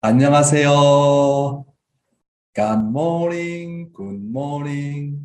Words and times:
안녕하세요. 0.00 1.64
Good 2.54 2.84
morning, 2.84 3.90
good 3.92 4.22
morning. 4.22 5.18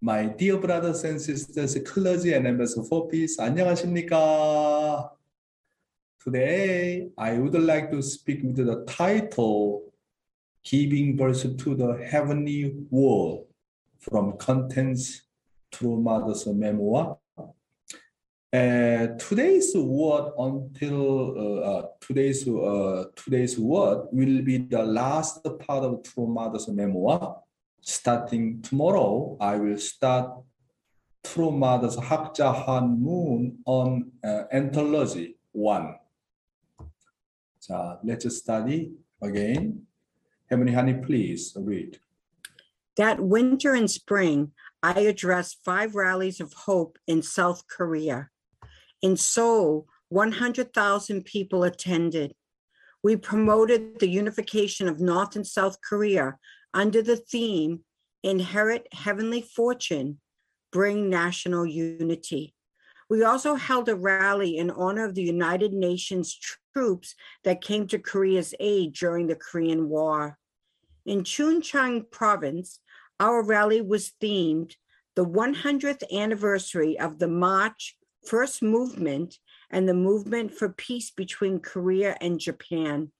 My 0.00 0.24
dear 0.24 0.56
brothers 0.56 1.04
and 1.04 1.20
sisters, 1.20 1.76
clergy 1.84 2.32
and 2.32 2.44
members 2.44 2.72
for 2.88 3.06
peace, 3.06 3.36
안녕하십니까? 3.38 5.10
Today, 6.24 7.10
I 7.18 7.36
would 7.36 7.52
like 7.52 7.90
to 7.90 8.00
speak 8.00 8.40
with 8.42 8.56
the 8.56 8.86
title, 8.88 9.92
Giving 10.64 11.16
Birth 11.16 11.58
to 11.58 11.74
the 11.74 12.02
Heavenly 12.10 12.72
World, 12.88 13.44
from 14.00 14.38
Contents 14.38 15.20
True 15.70 16.00
Mother's 16.00 16.46
Memoir. 16.46 17.18
Uh, 18.54 19.08
today's 19.18 19.72
word 19.74 20.30
until 20.38 21.34
uh, 21.36 21.70
uh 21.70 21.86
today's 22.00 22.46
uh, 22.46 23.02
today's 23.16 23.58
word 23.58 24.06
will 24.12 24.42
be 24.42 24.58
the 24.58 24.80
last 24.80 25.42
part 25.66 25.82
of 25.82 26.04
True 26.04 26.28
Mother's 26.28 26.68
memoir. 26.68 27.42
Starting 27.80 28.62
tomorrow, 28.62 29.36
I 29.40 29.56
will 29.56 29.76
start 29.76 30.30
True 31.24 31.50
Mother's 31.50 31.96
Hakja 31.96 32.54
Han 32.64 33.02
Moon 33.02 33.58
on 33.66 34.12
uh, 34.22 34.44
Anthology 34.52 35.36
1. 35.50 35.96
So 37.58 37.98
let's 38.04 38.36
study 38.36 38.92
again. 39.20 39.82
Heavenly 40.48 40.74
Honey, 40.74 40.94
please 40.94 41.56
read. 41.58 41.98
That 42.96 43.18
winter 43.18 43.74
and 43.74 43.90
spring, 43.90 44.52
I 44.80 45.00
addressed 45.00 45.64
five 45.64 45.96
rallies 45.96 46.38
of 46.40 46.52
hope 46.52 47.00
in 47.08 47.20
South 47.20 47.66
Korea. 47.66 48.30
In 49.04 49.18
Seoul, 49.18 49.86
100,000 50.08 51.26
people 51.26 51.62
attended. 51.62 52.34
We 53.02 53.16
promoted 53.16 54.00
the 54.00 54.08
unification 54.08 54.88
of 54.88 54.98
North 54.98 55.36
and 55.36 55.46
South 55.46 55.76
Korea 55.86 56.38
under 56.72 57.02
the 57.02 57.18
theme 57.18 57.84
Inherit 58.22 58.88
Heavenly 58.94 59.42
Fortune, 59.42 60.20
Bring 60.72 61.10
National 61.10 61.66
Unity. 61.66 62.54
We 63.10 63.22
also 63.22 63.56
held 63.56 63.90
a 63.90 63.94
rally 63.94 64.56
in 64.56 64.70
honor 64.70 65.04
of 65.04 65.14
the 65.14 65.22
United 65.22 65.74
Nations 65.74 66.40
troops 66.72 67.14
that 67.44 67.60
came 67.60 67.86
to 67.88 67.98
Korea's 67.98 68.54
aid 68.58 68.94
during 68.94 69.26
the 69.26 69.36
Korean 69.36 69.90
War. 69.90 70.38
In 71.04 71.24
Chuncheon 71.24 72.10
province, 72.10 72.80
our 73.20 73.42
rally 73.42 73.82
was 73.82 74.12
themed 74.22 74.76
the 75.14 75.26
100th 75.26 76.10
anniversary 76.10 76.98
of 76.98 77.18
the 77.18 77.28
March 77.28 77.98
First 78.26 78.62
Movement 78.62 79.38
and 79.70 79.88
the 79.88 79.94
movement 79.94 80.54
for 80.54 80.68
peace 80.68 81.10
between 81.10 81.60
Korea 81.60 82.16
and 82.20 82.38
Japan. 82.38 83.10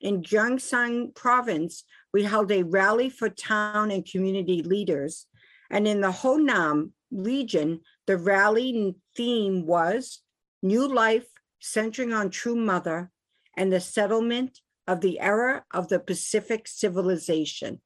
In 0.00 0.22
Gyeongsang 0.22 1.14
province, 1.14 1.84
we 2.12 2.24
held 2.24 2.50
a 2.50 2.64
rally 2.64 3.08
for 3.08 3.28
town 3.28 3.90
and 3.90 4.04
community 4.04 4.62
leaders. 4.62 5.26
And 5.70 5.86
in 5.86 6.00
the 6.00 6.10
Honam 6.10 6.90
region, 7.10 7.80
the 8.06 8.16
rally 8.16 8.96
theme 9.16 9.66
was 9.66 10.20
New 10.62 10.86
Life 10.88 11.28
Centering 11.60 12.12
on 12.12 12.30
True 12.30 12.56
Mother 12.56 13.10
and 13.56 13.72
the 13.72 13.80
Settlement 13.80 14.60
of 14.88 15.00
the 15.00 15.20
Era 15.20 15.64
of 15.72 15.88
the 15.88 16.00
Pacific 16.00 16.66
Civilization. 16.66 17.80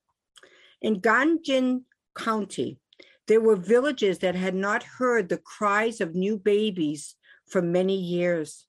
In 0.81 1.01
Gangjin 1.01 1.83
County, 2.17 2.79
there 3.27 3.41
were 3.41 3.57
villages 3.57 4.19
that 4.19 4.35
had 4.35 4.55
not 4.55 4.83
heard 4.83 5.29
the 5.29 5.39
cries 5.39 6.01
of 6.01 6.15
new 6.15 6.37
babies 6.39 7.15
for 7.47 7.61
many 7.61 7.97
years. 7.97 8.67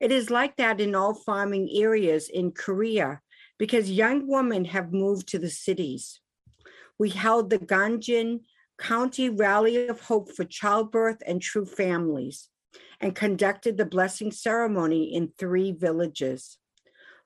It 0.00 0.12
is 0.12 0.30
like 0.30 0.56
that 0.56 0.80
in 0.80 0.94
all 0.94 1.14
farming 1.14 1.68
areas 1.72 2.28
in 2.28 2.52
Korea 2.52 3.20
because 3.58 3.90
young 3.90 4.28
women 4.28 4.64
have 4.66 4.92
moved 4.92 5.28
to 5.28 5.38
the 5.38 5.50
cities. 5.50 6.20
We 6.98 7.10
held 7.10 7.50
the 7.50 7.58
Gangjin 7.58 8.40
County 8.78 9.28
Rally 9.28 9.88
of 9.88 10.02
Hope 10.02 10.30
for 10.30 10.44
Childbirth 10.44 11.22
and 11.26 11.42
True 11.42 11.66
Families 11.66 12.48
and 13.00 13.14
conducted 13.14 13.76
the 13.76 13.84
blessing 13.84 14.30
ceremony 14.30 15.12
in 15.12 15.32
three 15.36 15.72
villages. 15.72 16.58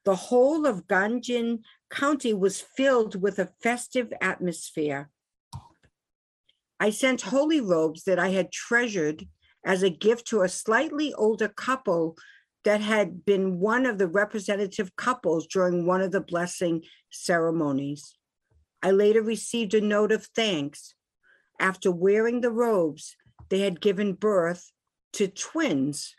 The 0.04 0.16
whole 0.16 0.66
of 0.66 0.87
Gangjin 0.87 1.60
County 1.91 2.33
was 2.33 2.60
filled 2.60 3.21
with 3.21 3.39
a 3.39 3.50
festive 3.62 4.12
atmosphere. 4.21 5.10
I 6.82 6.91
sent 6.91 7.20
holy 7.20 7.60
robes 7.60 8.03
that 8.04 8.19
I 8.19 8.31
had 8.31 8.50
treasured 8.50 9.28
as 9.65 9.84
a 9.84 9.88
gift 9.88 10.26
to 10.26 10.43
a 10.43 10.48
slightly 10.48 11.15
older 11.15 11.47
couple 11.47 12.16
that 12.65 12.81
had 12.81 13.25
been 13.25 13.60
one 13.60 13.87
of 13.87 13.98
the 13.98 14.09
representative 14.09 14.97
couples 14.97 15.47
during 15.47 15.87
one 15.87 16.00
of 16.00 16.10
the 16.10 16.21
blessing 16.21 16.82
ceremonies. 17.09 18.16
I 18.82 18.91
later 18.91 19.22
received 19.22 19.75
a 19.75 19.81
note 19.81 20.10
of 20.10 20.26
thanks. 20.34 20.94
After 21.60 21.92
wearing 21.92 22.41
the 22.41 22.50
robes, 22.50 23.15
they 23.48 23.60
had 23.60 23.81
given 23.81 24.15
birth 24.15 24.72
to 25.12 25.28
twins. 25.28 26.16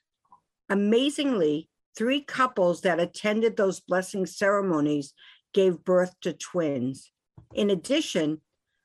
Amazingly, 0.70 1.68
three 1.98 2.22
couples 2.22 2.80
that 2.84 3.02
attended 3.02 3.58
those 3.58 3.82
blessing 3.82 4.26
ceremonies 4.26 5.14
gave 5.54 5.84
birth 5.84 6.18
to 6.22 6.32
twins. 6.32 7.12
In 7.54 7.70
addition, 7.70 8.40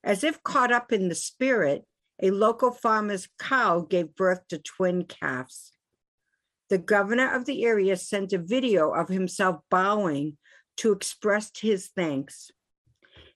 as 0.04 0.24
if 0.24 0.42
caught 0.42 0.72
up 0.72 0.92
in 0.92 1.08
the 1.08 1.14
spirit, 1.14 1.84
a 2.20 2.30
local 2.30 2.72
farmer's 2.72 3.28
cow 3.38 3.80
gave 3.80 4.14
birth 4.14 4.46
to 4.48 4.58
twin 4.58 5.04
calves. 5.04 5.72
The 6.68 6.78
governor 6.78 7.34
of 7.34 7.46
the 7.46 7.64
area 7.64 7.96
sent 7.96 8.32
a 8.32 8.38
video 8.38 8.90
of 8.90 9.08
himself 9.08 9.60
bowing 9.70 10.36
to 10.78 10.92
express 10.92 11.50
his 11.58 11.88
thanks. 11.88 12.50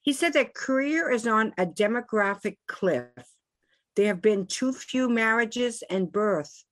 He 0.02 0.12
said 0.12 0.32
that 0.34 0.54
Korea 0.54 1.06
is 1.08 1.26
on 1.26 1.54
a 1.56 1.64
demographic 1.64 2.56
cliff. 2.66 3.06
There 3.94 4.06
have 4.06 4.22
been 4.22 4.46
too 4.46 4.72
few 4.72 5.08
marriages 5.08 5.82
and 5.88 6.10
births, 6.10 6.64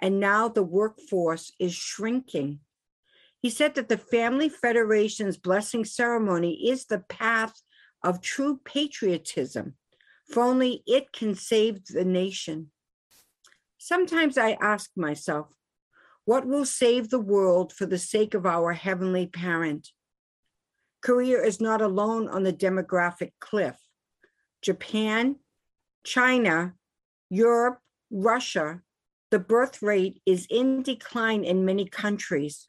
and 0.00 0.20
now 0.20 0.48
the 0.48 0.62
workforce 0.62 1.52
is 1.58 1.74
shrinking. 1.74 2.60
He 3.40 3.50
said 3.50 3.74
that 3.74 3.88
the 3.88 3.98
Family 3.98 4.48
Federation's 4.48 5.36
blessing 5.36 5.84
ceremony 5.84 6.68
is 6.68 6.86
the 6.86 7.00
path 7.08 7.60
of 8.04 8.20
true 8.20 8.60
patriotism, 8.64 9.74
for 10.30 10.44
only 10.44 10.82
it 10.86 11.12
can 11.12 11.34
save 11.34 11.84
the 11.86 12.04
nation. 12.04 12.70
Sometimes 13.78 14.38
I 14.38 14.52
ask 14.60 14.90
myself, 14.94 15.48
what 16.26 16.46
will 16.46 16.64
save 16.64 17.10
the 17.10 17.18
world 17.18 17.72
for 17.72 17.86
the 17.86 17.98
sake 17.98 18.34
of 18.34 18.46
our 18.46 18.72
heavenly 18.72 19.26
parent? 19.26 19.88
Korea 21.02 21.42
is 21.42 21.60
not 21.60 21.82
alone 21.82 22.28
on 22.28 22.44
the 22.44 22.52
demographic 22.52 23.32
cliff. 23.40 23.76
Japan, 24.62 25.36
China, 26.04 26.74
Europe, 27.28 27.78
Russia, 28.10 28.80
the 29.30 29.38
birth 29.38 29.82
rate 29.82 30.22
is 30.24 30.46
in 30.48 30.82
decline 30.82 31.44
in 31.44 31.64
many 31.64 31.86
countries. 31.86 32.68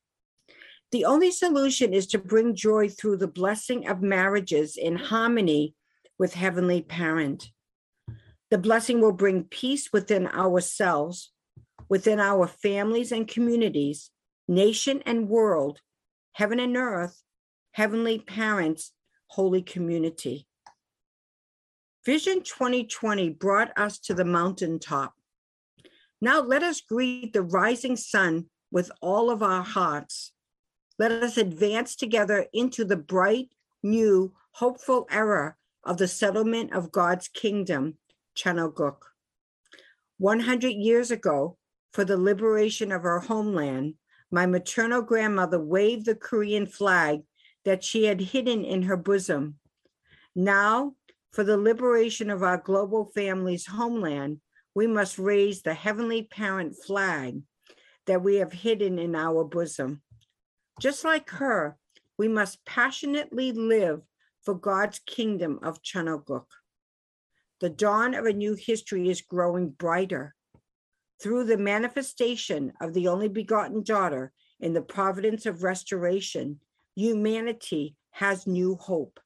The 0.96 1.04
only 1.04 1.30
solution 1.30 1.94
is 1.94 2.08
to 2.08 2.18
bring 2.18 2.56
joy 2.56 2.88
through 2.88 3.18
the 3.18 3.28
blessing 3.28 3.86
of 3.86 4.02
marriages 4.02 4.78
in 4.78 4.96
harmony 4.96 5.76
with 6.18 6.36
Heavenly 6.36 6.84
Parent. 6.84 7.52
The 8.50 8.58
blessing 8.58 9.02
will 9.02 9.12
bring 9.12 9.44
peace 9.44 9.92
within 9.92 10.26
ourselves, 10.28 11.34
within 11.90 12.22
our 12.22 12.48
families 12.48 13.12
and 13.12 13.28
communities, 13.28 14.10
nation 14.48 15.04
and 15.06 15.28
world, 15.28 15.82
heaven 16.32 16.62
and 16.62 16.78
earth, 16.78 17.22
Heavenly 17.74 18.20
Parents, 18.20 18.94
holy 19.28 19.64
community. 19.64 20.48
Vision 22.06 22.42
2020 22.42 23.32
brought 23.32 23.78
us 23.78 24.00
to 24.00 24.14
the 24.14 24.24
mountaintop. 24.24 25.14
Now 26.22 26.40
let 26.40 26.64
us 26.64 26.80
greet 26.80 27.34
the 27.34 27.42
rising 27.44 27.98
sun 27.98 28.46
with 28.72 28.94
all 29.02 29.30
of 29.30 29.44
our 29.44 29.62
hearts. 29.62 30.32
Let 30.98 31.12
us 31.12 31.38
advance 31.38 31.96
together 31.96 32.46
into 32.54 32.86
the 32.86 32.96
bright, 32.96 33.50
new, 33.84 34.34
hopeful 34.52 35.08
era 35.12 35.56
of 35.84 35.98
the 35.98 36.08
settlement 36.08 36.74
of 36.74 36.92
God's 36.92 37.28
kingdom, 37.28 37.98
Cheon 38.38 38.60
Il 38.60 38.70
Guk. 38.70 39.06
100 40.18 40.70
years 40.70 41.12
ago, 41.12 41.58
for 41.92 42.06
the 42.06 42.18
liberation 42.18 42.92
of 42.92 43.04
our 43.04 43.20
homeland, 43.20 43.96
my 44.32 44.46
maternal 44.46 45.02
grandmother 45.02 45.60
waved 45.60 46.06
the 46.06 46.16
Korean 46.16 46.66
flag 46.66 47.22
that 47.66 47.84
she 47.84 48.06
had 48.06 48.22
hidden 48.22 48.64
in 48.64 48.84
her 48.84 48.98
bosom. 48.98 49.56
Now, 50.36 50.96
for 51.32 51.44
the 51.44 51.58
liberation 51.58 52.30
of 52.30 52.44
our 52.44 52.58
global 52.58 53.12
family's 53.14 53.66
homeland, 53.66 54.40
we 54.74 54.88
must 54.88 55.20
raise 55.20 55.62
the 55.62 55.74
heavenly 55.74 56.24
parent 56.24 56.76
flag 56.86 57.42
that 58.08 58.24
we 58.24 58.36
have 58.36 58.54
hidden 58.54 58.98
in 59.00 59.16
our 59.16 59.44
bosom. 59.44 60.02
Just 60.80 61.04
like 61.04 61.30
her, 61.30 61.78
we 62.18 62.28
must 62.28 62.66
passionately 62.66 63.52
live 63.52 64.02
for 64.42 64.54
God's 64.54 65.00
kingdom 65.00 65.60
of 65.64 65.82
Cheon 65.82 66.08
Il 66.08 66.18
Guk. 66.20 66.48
The 67.62 67.70
dawn 67.70 68.14
of 68.14 68.26
a 68.26 68.34
new 68.34 68.54
history 68.56 69.10
is 69.10 69.22
growing 69.22 69.70
brighter. 69.70 70.36
Through 71.22 71.46
the 71.46 71.58
manifestation 71.58 72.74
of 72.82 72.94
the 72.94 73.08
only 73.08 73.30
begotten 73.30 73.84
daughter 73.84 74.34
in 74.60 74.74
the 74.74 74.82
providence 74.82 75.46
of 75.46 75.64
restoration, 75.64 76.60
humanity 76.96 77.96
has 78.12 78.46
new 78.46 78.76
hope. 78.76 79.20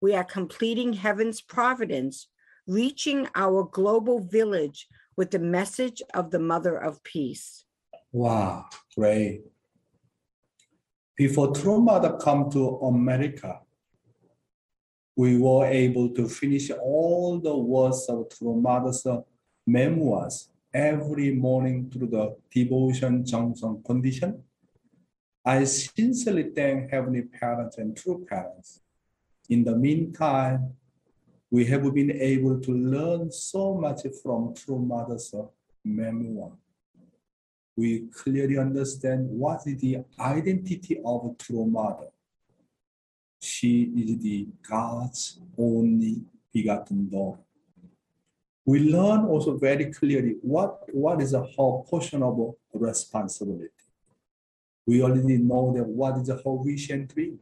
We 0.00 0.14
are 0.14 0.24
completing 0.24 0.94
heaven's 0.94 1.42
providence, 1.42 2.28
reaching 2.66 3.28
our 3.34 3.64
global 3.64 4.20
village 4.20 4.88
with 5.16 5.30
the 5.30 5.38
message 5.38 6.02
of 6.14 6.30
the 6.30 6.38
Mother 6.38 6.76
of 6.76 7.04
Peace. 7.04 7.64
Wow, 8.12 8.66
great. 8.96 9.51
Before 11.14 11.54
True 11.54 11.80
Mother 11.80 12.16
come 12.16 12.50
to 12.50 12.78
America, 12.78 13.60
we 15.14 15.36
were 15.36 15.66
able 15.66 16.08
to 16.14 16.26
finish 16.26 16.70
all 16.70 17.38
the 17.38 17.54
words 17.54 18.06
of 18.08 18.30
True 18.30 18.56
Mother's 18.56 19.06
memoirs 19.66 20.48
every 20.72 21.34
morning 21.34 21.90
through 21.90 22.08
the 22.08 22.36
devotion 22.50 23.24
jeongseong 23.24 23.84
condition. 23.84 24.42
I 25.44 25.64
sincerely 25.64 26.50
thank 26.54 26.90
Heavenly 26.90 27.22
Parents 27.22 27.76
and 27.76 27.94
True 27.94 28.24
Parents. 28.26 28.80
In 29.50 29.64
the 29.64 29.76
meantime, 29.76 30.74
we 31.50 31.66
have 31.66 31.92
been 31.92 32.12
able 32.12 32.58
to 32.58 32.72
learn 32.72 33.30
so 33.30 33.74
much 33.74 34.06
from 34.22 34.54
True 34.54 34.78
Mother's 34.78 35.34
memoir. 35.84 36.52
We 37.76 38.08
clearly 38.14 38.58
understand 38.58 39.28
what 39.30 39.66
is 39.66 39.80
the 39.80 40.04
identity 40.20 41.00
of 41.04 41.24
a 41.24 41.42
True 41.42 41.66
Mother. 41.66 42.08
She 43.40 43.90
is 43.96 44.22
the 44.22 44.48
God's 44.68 45.40
only 45.58 46.22
begotten 46.52 47.08
daughter. 47.08 47.40
We 48.64 48.78
learn 48.80 49.24
also 49.24 49.56
very 49.56 49.86
clearly 49.86 50.36
what, 50.42 50.82
what 50.92 51.20
is 51.20 51.32
her 51.32 51.46
portion 51.52 52.22
of 52.22 52.54
responsibility. 52.72 53.70
We 54.86 55.02
already 55.02 55.38
know 55.38 55.72
that 55.76 55.86
what 55.86 56.18
is 56.18 56.28
her 56.28 56.40
wish 56.44 56.90
and 56.90 57.08
dream. 57.08 57.40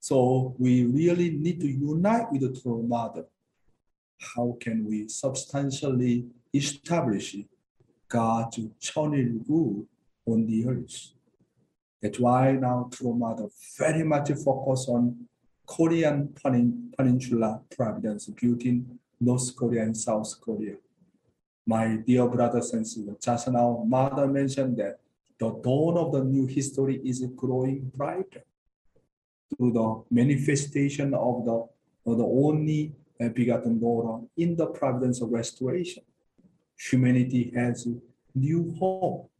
So 0.00 0.54
we 0.58 0.84
really 0.84 1.30
need 1.30 1.60
to 1.60 1.68
unite 1.68 2.32
with 2.32 2.40
the 2.40 2.60
True 2.60 2.82
Mother. 2.82 3.26
How 4.18 4.56
can 4.60 4.84
we 4.84 5.08
substantially 5.08 6.26
establish 6.52 7.36
God's 8.07 8.59
천일구 8.79 9.85
on 10.25 10.45
the 10.45 10.67
earth? 10.67 11.13
That's 12.01 12.19
why 12.19 12.53
now 12.53 12.89
True 12.91 13.13
Mother 13.13 13.47
very 13.77 14.03
much 14.03 14.31
focus 14.43 14.87
on 14.87 15.27
Korean 15.65 16.33
Peninsula 16.97 17.61
Providence 17.75 18.27
building 18.27 18.99
North 19.19 19.55
Korea 19.55 19.83
and 19.83 19.95
South 19.95 20.33
Korea. 20.41 20.75
My 21.67 21.97
dear 21.97 22.27
brothers 22.27 22.73
and 22.73 22.87
sisters, 22.87 23.17
just 23.21 23.47
now 23.49 23.83
Mother 23.85 24.27
mentioned 24.27 24.77
that 24.77 24.99
the 25.39 25.51
dawn 25.63 25.97
of 25.97 26.11
the 26.11 26.23
new 26.23 26.47
history 26.47 26.99
is 27.03 27.23
growing 27.35 27.91
brighter 27.95 28.43
through 29.55 29.73
the 29.73 30.03
manifestation 30.09 31.13
of 31.13 31.45
the, 31.45 31.67
of 32.05 32.17
the 32.17 32.25
only 32.25 32.93
begotten 33.33 33.79
daughter 33.79 34.25
in 34.37 34.55
the 34.55 34.67
providence 34.67 35.21
of 35.21 35.31
restoration. 35.31 36.03
Humanity 36.90 37.50
has 37.54 37.88
new 38.34 38.74
hope. 38.78 39.30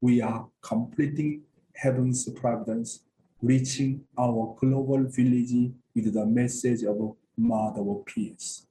We 0.00 0.22
are 0.22 0.48
completing 0.62 1.42
heaven's 1.74 2.26
providence, 2.30 3.02
reaching 3.42 4.04
our 4.18 4.56
global 4.58 5.04
village 5.04 5.72
with 5.94 6.14
the 6.14 6.24
message 6.24 6.84
of 6.84 7.16
Mother 7.36 7.82
of 7.82 8.06
Peace. 8.06 8.66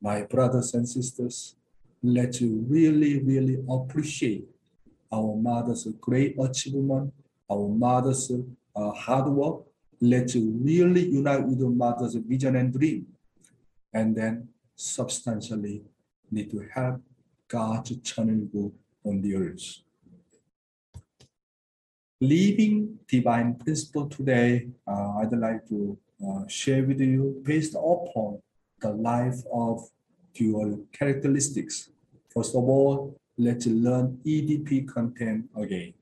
My 0.00 0.22
brothers 0.22 0.74
and 0.74 0.88
sisters, 0.88 1.56
let's 2.04 2.40
really, 2.40 3.20
really 3.20 3.64
appreciate 3.68 4.46
our 5.12 5.34
mother's 5.36 5.88
great 6.00 6.36
achievement, 6.38 7.12
our 7.50 7.68
mother's 7.68 8.30
uh, 8.76 8.90
hard 8.92 9.26
work. 9.26 9.62
Let's 10.00 10.36
really 10.36 11.08
unite 11.08 11.44
with 11.44 11.58
the 11.58 11.68
mother's 11.68 12.14
vision 12.14 12.54
and 12.54 12.72
dream. 12.72 13.06
And 13.92 14.14
then 14.14 14.48
substantially 14.76 15.82
need 16.30 16.50
to 16.50 16.68
help 16.72 17.00
God's 17.54 17.96
channel 18.02 18.72
on 19.04 19.22
the 19.22 19.36
earth. 19.36 19.78
Living 22.20 22.98
divine 23.06 23.54
principle 23.54 24.08
today, 24.08 24.66
uh, 24.88 25.18
I'd 25.18 25.30
like 25.30 25.62
to 25.68 25.96
uh, 26.26 26.48
share 26.48 26.82
with 26.82 27.00
you 27.00 27.40
based 27.44 27.76
upon 27.76 28.42
the 28.80 28.90
life 28.90 29.38
of 29.52 29.88
dual 30.34 30.84
characteristics. 30.90 31.90
First 32.34 32.56
of 32.56 32.64
all, 32.64 33.16
let's 33.38 33.66
learn 33.66 34.18
EDP 34.26 34.88
content 34.88 35.44
again. 35.54 35.94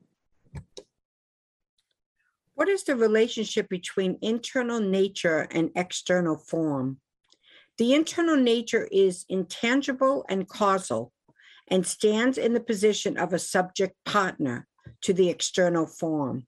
What 2.55 2.67
is 2.67 2.83
the 2.83 2.95
relationship 2.95 3.69
between 3.69 4.17
internal 4.23 4.79
nature 4.79 5.47
and 5.51 5.69
external 5.75 6.37
form? 6.37 6.97
The 7.77 7.93
internal 7.93 8.37
nature 8.37 8.87
is 8.91 9.25
intangible 9.29 10.25
and 10.29 10.47
causal 10.47 11.12
and 11.69 11.85
stands 11.85 12.37
in 12.37 12.53
the 12.53 12.59
position 12.59 13.17
of 13.17 13.33
a 13.33 13.39
subject 13.39 13.95
partner 14.05 14.67
to 15.01 15.13
the 15.13 15.29
external 15.29 15.85
form. 15.85 16.47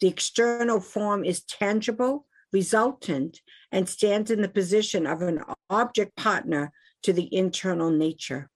The 0.00 0.08
external 0.08 0.80
form 0.80 1.24
is 1.24 1.42
tangible, 1.44 2.26
resultant, 2.52 3.40
and 3.72 3.88
stands 3.88 4.30
in 4.30 4.42
the 4.42 4.48
position 4.48 5.06
of 5.06 5.22
an 5.22 5.42
object 5.70 6.16
partner 6.16 6.72
to 7.02 7.12
the 7.12 7.34
internal 7.34 7.90
nature. 7.90 8.50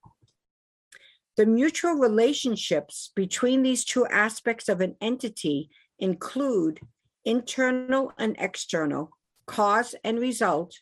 The 1.37 1.47
mutual 1.47 1.95
relationships 1.95 3.13
between 3.15 3.63
these 3.63 3.85
two 3.85 4.07
aspects 4.07 4.69
of 4.69 4.81
an 4.81 4.97
entity 5.01 5.71
include 5.99 6.81
internal 7.25 8.13
and 8.19 8.37
external, 8.39 9.11
cause 9.47 9.95
and 10.05 10.19
result, 10.19 10.81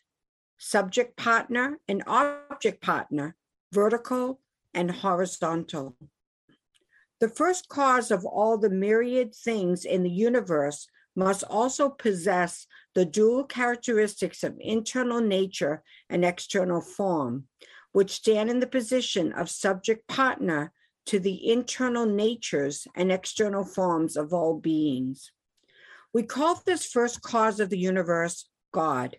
subject 0.57 1.15
partner 1.15 1.79
and 1.87 2.03
object 2.07 2.81
partner, 2.81 3.35
vertical 3.71 4.41
and 4.73 4.91
horizontal. 4.91 5.95
The 7.19 7.29
first 7.29 7.67
cause 7.67 8.11
of 8.11 8.25
all 8.25 8.57
the 8.57 8.69
myriad 8.69 9.35
things 9.35 9.83
in 9.83 10.03
the 10.03 10.09
universe 10.09 10.87
must 11.15 11.43
also 11.43 11.89
possess 11.89 12.65
the 12.95 13.05
dual 13.05 13.43
characteristics 13.43 14.43
of 14.43 14.57
internal 14.59 15.19
nature 15.19 15.83
and 16.09 16.23
external 16.23 16.81
form, 16.81 17.45
which 17.91 18.11
stand 18.11 18.49
in 18.49 18.59
the 18.59 18.67
position 18.67 19.33
of 19.33 19.49
subject 19.49 20.07
partner 20.07 20.71
to 21.07 21.19
the 21.19 21.51
internal 21.51 22.05
natures 22.05 22.87
and 22.95 23.11
external 23.11 23.65
forms 23.65 24.15
of 24.15 24.31
all 24.31 24.57
beings. 24.57 25.31
We 26.13 26.23
call 26.23 26.61
this 26.65 26.85
first 26.85 27.21
cause 27.21 27.59
of 27.59 27.69
the 27.69 27.77
universe 27.77 28.47
God, 28.71 29.17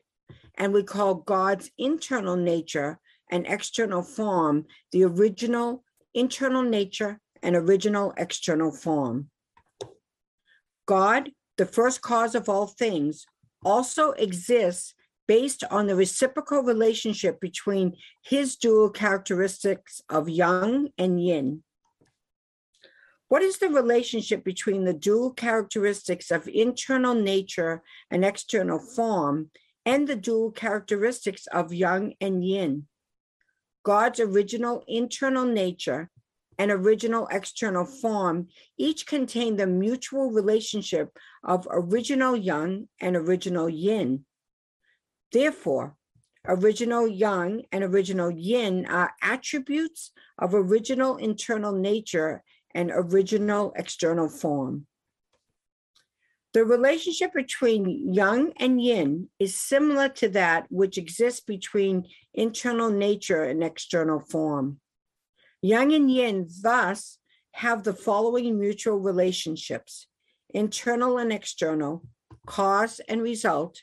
and 0.56 0.72
we 0.72 0.82
call 0.82 1.14
God's 1.14 1.70
internal 1.76 2.36
nature 2.36 2.98
and 3.30 3.46
external 3.46 4.02
form 4.02 4.66
the 4.92 5.04
original 5.04 5.84
internal 6.14 6.62
nature 6.62 7.20
and 7.42 7.56
original 7.56 8.12
external 8.16 8.72
form. 8.72 9.30
God, 10.86 11.30
the 11.56 11.66
first 11.66 12.02
cause 12.02 12.34
of 12.34 12.48
all 12.48 12.66
things, 12.66 13.24
also 13.64 14.10
exists 14.12 14.94
based 15.28 15.62
on 15.70 15.86
the 15.86 15.94
reciprocal 15.94 16.62
relationship 16.62 17.40
between 17.40 17.96
his 18.24 18.56
dual 18.56 18.90
characteristics 18.90 20.02
of 20.08 20.28
yang 20.28 20.88
and 20.98 21.22
yin. 21.24 21.62
What 23.28 23.42
is 23.42 23.58
the 23.58 23.68
relationship 23.68 24.42
between 24.42 24.84
the 24.84 24.92
dual 24.92 25.30
characteristics 25.32 26.32
of 26.32 26.48
internal 26.48 27.14
nature 27.14 27.80
and 28.10 28.24
external 28.24 28.80
form 28.80 29.52
and 29.86 30.08
the 30.08 30.16
dual 30.16 30.50
characteristics 30.50 31.46
of 31.46 31.72
yang 31.72 32.14
and 32.20 32.44
yin? 32.44 32.88
God's 33.82 34.20
original 34.20 34.84
internal 34.86 35.44
nature 35.44 36.10
and 36.58 36.70
original 36.70 37.26
external 37.30 37.86
form 37.86 38.48
each 38.76 39.06
contain 39.06 39.56
the 39.56 39.66
mutual 39.66 40.30
relationship 40.30 41.16
of 41.42 41.66
original 41.70 42.36
yang 42.36 42.88
and 43.00 43.16
original 43.16 43.68
yin. 43.68 44.26
Therefore, 45.32 45.96
original 46.46 47.08
yang 47.08 47.64
and 47.72 47.84
original 47.84 48.30
yin 48.30 48.84
are 48.86 49.14
attributes 49.22 50.12
of 50.38 50.54
original 50.54 51.16
internal 51.16 51.72
nature 51.72 52.42
and 52.74 52.90
original 52.92 53.72
external 53.76 54.28
form. 54.28 54.86
The 56.52 56.64
relationship 56.64 57.32
between 57.32 58.12
yang 58.12 58.52
and 58.56 58.82
yin 58.82 59.28
is 59.38 59.58
similar 59.58 60.08
to 60.08 60.28
that 60.30 60.66
which 60.68 60.98
exists 60.98 61.40
between 61.40 62.08
internal 62.34 62.90
nature 62.90 63.44
and 63.44 63.62
external 63.62 64.18
form. 64.18 64.80
Yang 65.62 65.94
and 65.94 66.10
yin 66.10 66.48
thus 66.62 67.18
have 67.52 67.84
the 67.84 67.92
following 67.92 68.58
mutual 68.58 68.98
relationships 68.98 70.06
internal 70.52 71.18
and 71.18 71.32
external, 71.32 72.02
cause 72.46 73.00
and 73.08 73.22
result, 73.22 73.82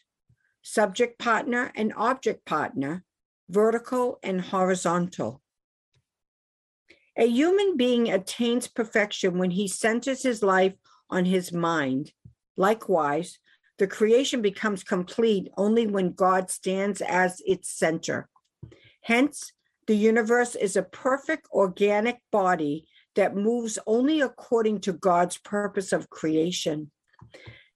subject 0.62 1.17
partner 1.17 1.71
and 1.75 1.93
object 1.95 2.45
partner, 2.45 3.05
vertical 3.50 4.19
and 4.21 4.41
horizontal. 4.41 5.41
A 7.15 7.25
human 7.25 7.77
being 7.77 8.12
attains 8.12 8.67
perfection 8.67 9.38
when 9.38 9.51
he 9.51 9.69
centers 9.69 10.24
his 10.24 10.43
life 10.43 10.74
on 11.09 11.24
his 11.24 11.53
mind 11.53 12.12
Likewise, 12.57 13.39
the 13.77 13.87
creation 13.87 14.41
becomes 14.41 14.83
complete 14.83 15.49
only 15.55 15.85
when 15.85 16.11
God 16.13 16.49
stands 16.49 17.01
as 17.01 17.41
its 17.45 17.69
center. 17.69 18.27
Hence, 19.01 19.53
the 19.85 19.95
universe 19.95 20.55
is 20.55 20.75
a 20.75 20.83
perfect 20.83 21.47
organic 21.51 22.19
body 22.31 22.87
that 23.15 23.35
moves 23.35 23.79
only 23.87 24.21
according 24.21 24.81
to 24.81 24.93
God's 24.93 25.37
purpose 25.37 25.93
of 25.93 26.09
creation. 26.09 26.91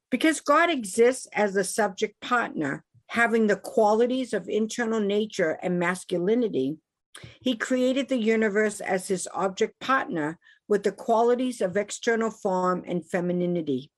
Because 0.10 0.42
God 0.42 0.70
exists 0.70 1.28
as 1.34 1.54
the 1.54 1.64
subject 1.64 2.20
partner, 2.20 2.84
having 3.08 3.48
the 3.48 3.56
qualities 3.56 4.34
of 4.34 4.50
internal 4.50 5.00
nature 5.00 5.58
and 5.62 5.80
masculinity, 5.80 6.78
he 7.42 7.56
created 7.56 8.10
the 8.10 8.18
universe 8.18 8.82
as 8.82 9.08
his 9.08 9.28
object 9.34 9.80
partner 9.80 10.38
with 10.68 10.84
the 10.84 10.92
qualities 10.92 11.62
of 11.62 11.78
external 11.78 12.32
form 12.32 12.84
and 12.88 13.10
femininity. 13.10 13.92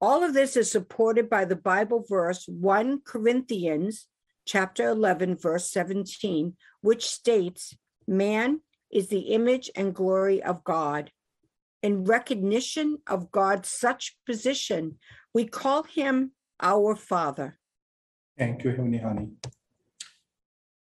All 0.00 0.24
of 0.24 0.32
this 0.32 0.56
is 0.56 0.70
supported 0.70 1.28
by 1.28 1.44
the 1.44 1.56
Bible 1.56 2.04
verse 2.08 2.46
1 2.48 3.02
Corinthians 3.04 4.06
chapter 4.46 4.88
11 4.88 5.36
verse 5.36 5.70
17 5.70 6.56
which 6.80 7.06
states 7.06 7.76
man 8.06 8.60
is 8.90 9.08
the 9.08 9.34
image 9.36 9.70
and 9.76 9.94
glory 9.94 10.42
of 10.42 10.64
God. 10.64 11.10
In 11.82 12.04
recognition 12.04 12.98
of 13.06 13.30
God's 13.30 13.68
such 13.68 14.16
position, 14.26 14.98
we 15.34 15.46
call 15.46 15.82
him 15.82 16.32
our 16.60 16.96
Father. 16.96 17.58
Thank 18.36 18.64
you, 18.64 18.70
Heavenly 18.70 18.98
Honey. 18.98 19.28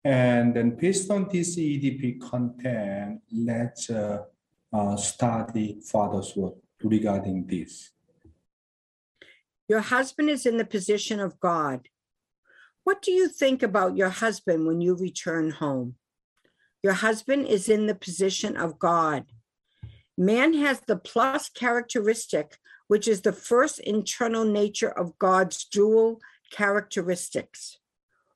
And 0.03 0.55
then 0.55 0.71
based 0.71 1.11
on 1.11 1.27
this 1.29 1.57
EDP 1.57 2.21
content, 2.21 3.21
let's 3.31 3.89
uh, 3.89 4.23
uh, 4.73 4.95
study 4.95 5.79
Father's 5.83 6.35
word 6.35 6.53
regarding 6.81 7.45
this. 7.45 7.91
Your 9.69 9.81
husband 9.81 10.31
is 10.31 10.47
in 10.47 10.57
the 10.57 10.65
position 10.65 11.19
of 11.19 11.39
God. 11.39 11.87
What 12.83 13.03
do 13.03 13.11
you 13.11 13.27
think 13.29 13.61
about 13.61 13.95
your 13.95 14.09
husband 14.09 14.65
when 14.65 14.81
you 14.81 14.95
return 14.95 15.51
home? 15.51 15.95
Your 16.81 16.93
husband 16.93 17.45
is 17.45 17.69
in 17.69 17.85
the 17.85 17.93
position 17.93 18.57
of 18.57 18.79
God. 18.79 19.25
Man 20.17 20.55
has 20.55 20.81
the 20.81 20.97
plus 20.97 21.49
characteristic, 21.49 22.57
which 22.87 23.07
is 23.07 23.21
the 23.21 23.31
first 23.31 23.79
internal 23.79 24.43
nature 24.43 24.89
of 24.89 25.19
God's 25.19 25.65
dual 25.65 26.19
characteristics. 26.51 27.77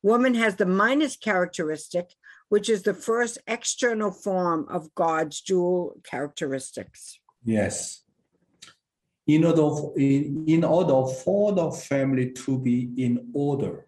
Woman 0.04 0.36
has 0.36 0.58
the 0.58 0.68
minus 0.68 1.16
characteristic, 1.18 2.14
which 2.50 2.70
is 2.70 2.84
the 2.84 2.94
first 2.94 3.40
external 3.48 4.12
form 4.12 4.68
of 4.70 4.94
God's 4.94 5.42
dual 5.42 6.00
characteristics. 6.04 7.18
Yes. 7.44 8.04
In 9.26 9.46
order, 9.46 9.98
in, 9.98 10.44
in 10.48 10.64
order 10.64 11.10
for 11.24 11.54
the 11.54 11.72
family 11.72 12.32
to 12.32 12.60
be 12.60 12.92
in 12.98 13.32
order, 13.34 13.88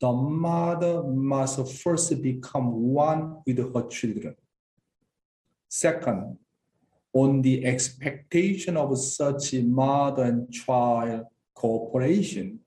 the 0.00 0.12
mother 0.12 1.02
must 1.04 1.82
first 1.82 2.20
become 2.20 2.72
one 2.72 3.42
with 3.46 3.58
her 3.58 3.88
children. 3.88 4.34
Second, 5.68 6.38
on 7.12 7.40
the 7.42 7.64
expectation 7.64 8.76
of 8.76 8.98
such 8.98 9.54
mother 9.54 10.24
and 10.24 10.52
child 10.52 11.26
cooperation, 11.54 12.58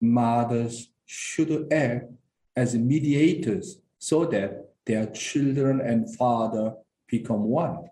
mothers 0.00 0.90
should 1.04 1.72
act 1.72 2.06
as 2.54 2.76
mediators 2.76 3.80
so 3.98 4.24
that 4.26 4.70
their 4.86 5.06
children 5.06 5.80
and 5.80 6.16
father 6.16 6.74
become 7.08 7.42
one. 7.42 7.88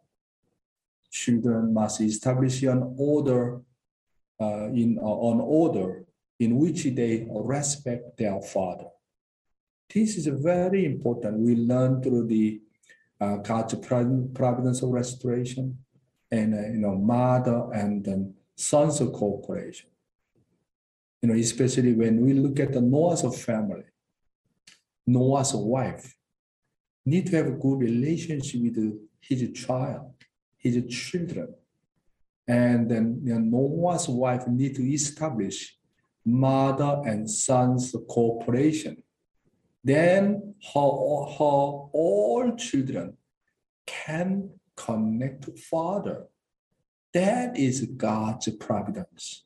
Children 1.10 1.72
must 1.72 2.00
establish 2.00 2.62
an 2.62 2.94
order 2.98 3.60
uh, 4.40 4.68
in 4.68 4.98
uh, 4.98 5.30
an 5.32 5.40
order 5.40 6.04
in 6.38 6.56
which 6.58 6.84
they 6.84 7.26
respect 7.30 8.16
their 8.16 8.40
father. 8.40 8.86
This 9.92 10.16
is 10.16 10.26
very 10.26 10.84
important. 10.84 11.38
We 11.38 11.56
learn 11.56 12.02
through 12.02 12.26
the 12.26 12.60
uh, 13.20 13.36
God's 13.38 13.74
providence 13.74 14.82
of 14.82 14.90
restoration 14.90 15.78
and 16.30 16.54
uh, 16.54 16.68
you 16.68 16.78
know 16.78 16.94
mother 16.94 17.68
and 17.72 18.04
then 18.04 18.34
sons 18.54 19.00
of 19.00 19.12
cooperation. 19.12 19.88
You 21.22 21.30
know, 21.30 21.34
especially 21.34 21.94
when 21.94 22.20
we 22.20 22.34
look 22.34 22.60
at 22.60 22.72
the 22.72 22.80
Noah's 22.80 23.44
family, 23.44 23.84
Noah's 25.06 25.52
wife 25.54 26.14
need 27.04 27.26
to 27.26 27.36
have 27.36 27.46
a 27.46 27.52
good 27.52 27.80
relationship 27.80 28.60
with 28.62 29.00
his 29.20 29.50
child, 29.52 30.12
his 30.74 30.94
children. 30.94 31.54
And 32.46 32.90
then 32.90 33.20
you 33.22 33.38
know, 33.38 33.58
Noah's 33.58 34.08
wife 34.08 34.46
need 34.46 34.74
to 34.76 34.82
establish 34.82 35.76
mother 36.24 37.02
and 37.04 37.28
son's 37.28 37.94
cooperation. 38.08 39.02
Then 39.84 40.54
her, 40.74 40.80
her 40.80 41.60
all 41.92 42.54
children 42.56 43.16
can 43.86 44.50
connect 44.76 45.44
to 45.44 45.52
Father. 45.56 46.26
That 47.14 47.56
is 47.56 47.82
God's 47.96 48.48
providence. 48.56 49.44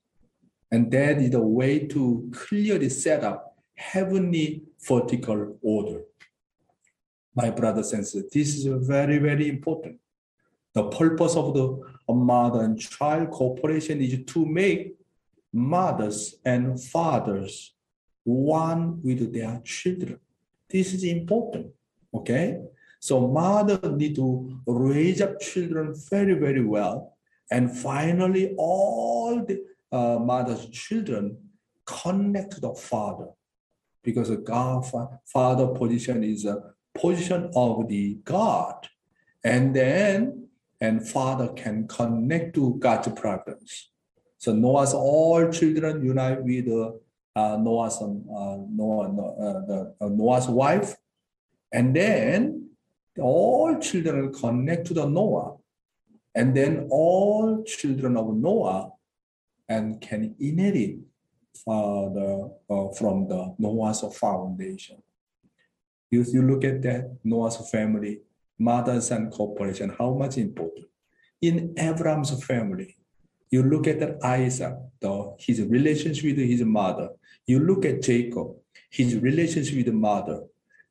And 0.71 0.91
that 0.91 1.19
is 1.19 1.35
a 1.35 1.41
way 1.41 1.87
to 1.89 2.31
clearly 2.33 2.89
set 2.89 3.23
up 3.23 3.57
heavenly 3.75 4.63
vertical 4.87 5.59
order. 5.63 6.03
My 7.35 7.51
brothers 7.51 7.93
and 7.93 8.07
sisters, 8.07 8.31
this 8.33 8.57
is 8.57 8.87
very, 8.87 9.19
very 9.19 9.49
important. 9.49 9.99
The 10.75 10.89
purpose 10.89 11.37
of 11.37 11.55
the 11.55 11.79
mother 12.09 12.63
and 12.63 12.79
child 12.81 13.31
cooperation 13.31 14.01
is 14.01 14.25
to 14.27 14.47
make 14.47 14.97
mothers 15.53 16.37
and 16.45 16.83
fathers 16.83 17.75
one 18.25 19.03
with 19.03 19.33
their 19.33 19.61
children. 19.65 20.19
This 20.69 20.95
is 20.95 21.05
important. 21.05 21.67
Okay. 22.15 22.61
So 23.01 23.27
mother 23.27 23.81
need 23.91 24.15
to 24.17 24.61
raise 24.67 25.21
up 25.21 25.41
children 25.41 25.95
very, 26.09 26.35
very 26.35 26.65
well. 26.65 27.17
And 27.51 27.77
finally, 27.77 28.55
all 28.57 29.45
the 29.45 29.65
uh, 29.91 30.19
mother's 30.19 30.67
children 30.71 31.37
connect 31.85 32.53
to 32.53 32.61
the 32.61 32.75
father 32.75 33.27
because 34.03 34.29
the 34.29 34.37
God 34.37 34.91
father 35.27 35.67
position 35.69 36.23
is 36.23 36.45
a 36.45 36.63
position 36.95 37.51
of 37.55 37.89
the 37.89 38.19
God. 38.25 38.89
And 39.45 39.75
then, 39.75 40.42
and 40.83 41.09
father 41.09 41.49
can 41.63 41.87
connect 41.87 42.57
to 42.57 42.75
God's 42.81 43.09
providence. 43.13 43.91
So 44.39 44.53
Noah's 44.53 44.93
all 44.93 45.49
children 45.53 46.05
unite 46.05 46.43
with 46.43 46.67
uh, 47.37 47.57
Noah's 47.57 48.03
uh, 48.03 48.57
Noah, 48.69 49.07
uh, 49.47 50.05
uh, 50.05 50.09
Noah's 50.09 50.49
wife, 50.49 50.97
and 51.73 51.95
then 51.95 52.71
all 53.21 53.79
children 53.79 54.33
connect 54.33 54.89
to 54.89 54.95
the 54.95 55.07
Noah, 55.07 55.57
and 56.35 56.57
then 56.57 56.89
all 56.91 57.63
children 57.63 58.17
of 58.17 58.35
Noah 58.35 58.91
and 59.69 60.01
can 60.01 60.35
inherit 60.41 60.97
uh, 61.69 62.11
the, 62.17 62.51
from 62.99 63.29
the 63.29 63.55
Noah's 63.61 64.03
foundation. 64.19 65.01
If 66.11 66.35
you 66.35 66.43
look 66.43 66.65
at 66.65 66.83
that 66.83 67.19
Noah's 67.23 67.71
family, 67.71 68.23
mother 68.59 68.93
and 68.93 69.03
son 69.03 69.31
cooperation, 69.31 69.95
how 69.99 70.15
much 70.15 70.39
important? 70.39 70.87
In 71.41 71.75
Abraham's 71.79 72.45
family, 72.45 72.97
you 73.51 73.63
look 73.63 73.87
at 73.87 74.25
Isaac, 74.25 74.75
the, 75.01 75.35
his 75.39 75.61
relationship 75.63 76.25
with 76.25 76.49
his 76.49 76.63
mother. 76.63 77.11
You 77.47 77.61
look 77.61 77.85
at 77.85 78.03
Jacob, 78.03 78.57
his 78.89 79.19
relationship 79.19 79.77
with 79.77 79.87
the 79.87 79.93
mother. 79.93 80.45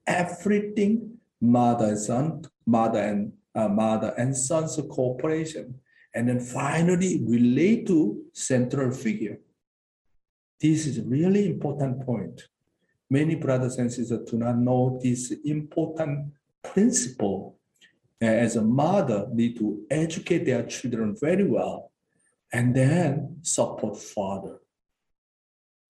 Everything, 0.06 1.18
mother 1.40 1.88
and 1.88 2.00
son, 2.00 2.44
mother 2.66 3.00
and 3.00 3.34
uh, 3.56 3.68
mother 3.68 4.14
and 4.18 4.36
son's 4.38 4.80
cooperation, 4.90 5.80
and 6.14 6.30
then 6.30 6.40
finally 6.40 7.24
relate 7.26 7.88
to 7.88 8.24
central 8.34 8.92
figure. 8.92 9.40
This 10.60 10.86
is 10.86 11.02
really 11.02 11.48
important 11.48 12.06
point. 12.06 12.48
Many 13.10 13.36
brothers 13.36 13.78
and 13.78 13.92
sisters 13.92 14.30
do 14.30 14.38
not 14.38 14.58
know 14.58 15.00
this 15.02 15.32
important 15.44 16.32
principle. 16.64 17.58
As 18.20 18.56
a 18.56 18.62
mother, 18.62 19.28
need 19.32 19.58
to 19.58 19.84
educate 19.90 20.46
their 20.46 20.64
children 20.64 21.16
very 21.20 21.44
well 21.44 21.92
and 22.54 22.76
then 22.76 23.38
support 23.42 23.98
father. 23.98 24.60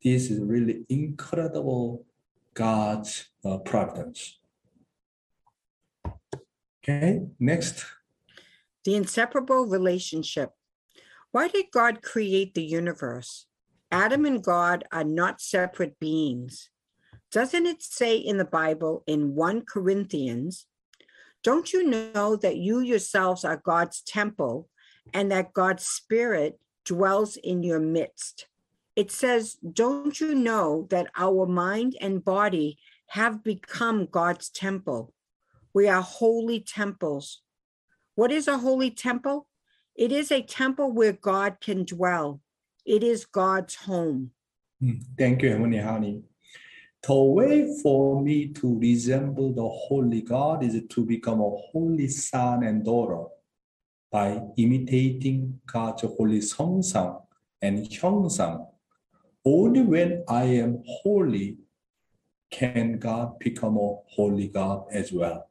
This 0.01 0.31
is 0.31 0.39
really 0.39 0.85
incredible 0.89 2.05
God's 2.53 3.29
uh, 3.45 3.57
providence. 3.59 4.39
Okay, 6.83 7.21
next. 7.39 7.85
The 8.85 8.95
inseparable 8.95 9.67
relationship. 9.67 10.51
Why 11.31 11.47
did 11.47 11.65
God 11.71 12.01
create 12.01 12.55
the 12.55 12.63
universe? 12.63 13.45
Adam 13.91 14.25
and 14.25 14.43
God 14.43 14.83
are 14.91 15.03
not 15.03 15.41
separate 15.41 15.99
beings. 15.99 16.70
Doesn't 17.31 17.65
it 17.65 17.81
say 17.81 18.17
in 18.17 18.37
the 18.37 18.45
Bible 18.45 19.03
in 19.07 19.35
1 19.35 19.61
Corinthians, 19.61 20.65
don't 21.43 21.71
you 21.71 21.87
know 21.87 22.35
that 22.35 22.57
you 22.57 22.81
yourselves 22.81 23.45
are 23.45 23.61
God's 23.63 24.01
temple 24.01 24.69
and 25.13 25.31
that 25.31 25.53
God's 25.53 25.85
Spirit 25.85 26.59
dwells 26.85 27.37
in 27.37 27.63
your 27.63 27.79
midst? 27.79 28.47
It 28.97 29.11
says, 29.11 29.53
Don't 29.53 30.19
you 30.19 30.35
know 30.35 30.87
that 30.89 31.07
our 31.15 31.45
mind 31.45 31.95
and 32.01 32.23
body 32.23 32.77
have 33.07 33.43
become 33.43 34.07
God's 34.11 34.49
temple? 34.49 35.13
We 35.73 35.87
are 35.87 36.01
holy 36.01 36.59
temples. 36.59 37.41
What 38.15 38.33
is 38.33 38.49
a 38.49 38.57
holy 38.57 38.91
temple? 38.91 39.47
It 39.95 40.11
is 40.11 40.31
a 40.31 40.41
temple 40.41 40.91
where 40.91 41.13
God 41.13 41.61
can 41.61 41.85
dwell, 41.85 42.41
it 42.85 43.03
is 43.03 43.25
God's 43.25 43.75
home. 43.75 44.31
Hmm. 44.81 44.95
Thank 45.17 45.43
you, 45.43 45.57
Honey. 45.81 46.23
The 47.03 47.15
way 47.15 47.79
for 47.81 48.21
me 48.21 48.49
to 48.49 48.77
resemble 48.79 49.53
the 49.53 49.67
holy 49.67 50.21
God 50.21 50.63
is 50.63 50.79
to 50.87 51.05
become 51.05 51.41
a 51.41 51.49
holy 51.71 52.07
son 52.07 52.63
and 52.63 52.85
daughter 52.85 53.25
by 54.11 54.39
imitating 54.57 55.59
God's 55.65 56.03
holy 56.03 56.39
songsang 56.39 57.23
and 57.61 57.79
hyeongsang. 57.79 58.67
Only 59.43 59.81
when 59.81 60.23
I 60.27 60.43
am 60.43 60.83
holy 60.85 61.57
can 62.51 62.99
God 62.99 63.39
become 63.39 63.77
a 63.77 63.95
holy 64.13 64.49
God 64.49 64.85
as 64.91 65.11
well. 65.11 65.49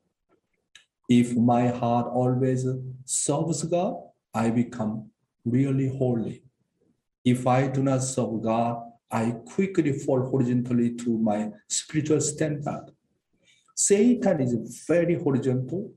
If 1.08 1.34
my 1.34 1.66
heart 1.66 2.06
always 2.06 2.64
serves 3.04 3.64
God, 3.64 3.96
I 4.32 4.50
become 4.50 5.10
really 5.44 5.88
holy. 5.88 6.44
If 7.24 7.46
I 7.46 7.66
do 7.66 7.82
not 7.82 8.04
serve 8.04 8.42
God, 8.42 8.89
I 9.12 9.32
quickly 9.54 9.92
fall 9.92 10.22
horizontally 10.30 10.94
to 10.96 11.18
my 11.18 11.50
spiritual 11.68 12.20
standard. 12.20 12.86
Satan 13.74 14.40
is 14.40 14.84
very 14.86 15.14
horizontal 15.14 15.92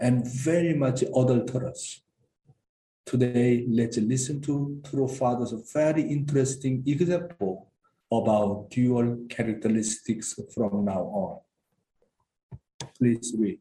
and 0.00 0.26
very 0.26 0.74
much 0.74 1.02
adulterous. 1.02 2.00
Today, 3.04 3.66
let's 3.68 3.98
listen 3.98 4.40
to 4.42 4.80
True 4.88 5.08
Father's 5.08 5.52
very 5.72 6.02
interesting 6.02 6.82
example 6.86 7.70
about 8.10 8.70
dual 8.70 9.18
characteristics 9.28 10.38
from 10.54 10.86
now 10.86 11.02
on. 11.02 11.40
Please 12.96 13.34
read. 13.38 13.58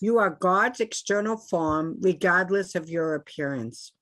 You 0.00 0.18
are 0.18 0.30
God's 0.30 0.80
external 0.80 1.36
form, 1.36 1.96
regardless 2.00 2.74
of 2.74 2.88
your 2.88 3.14
appearance. 3.14 3.92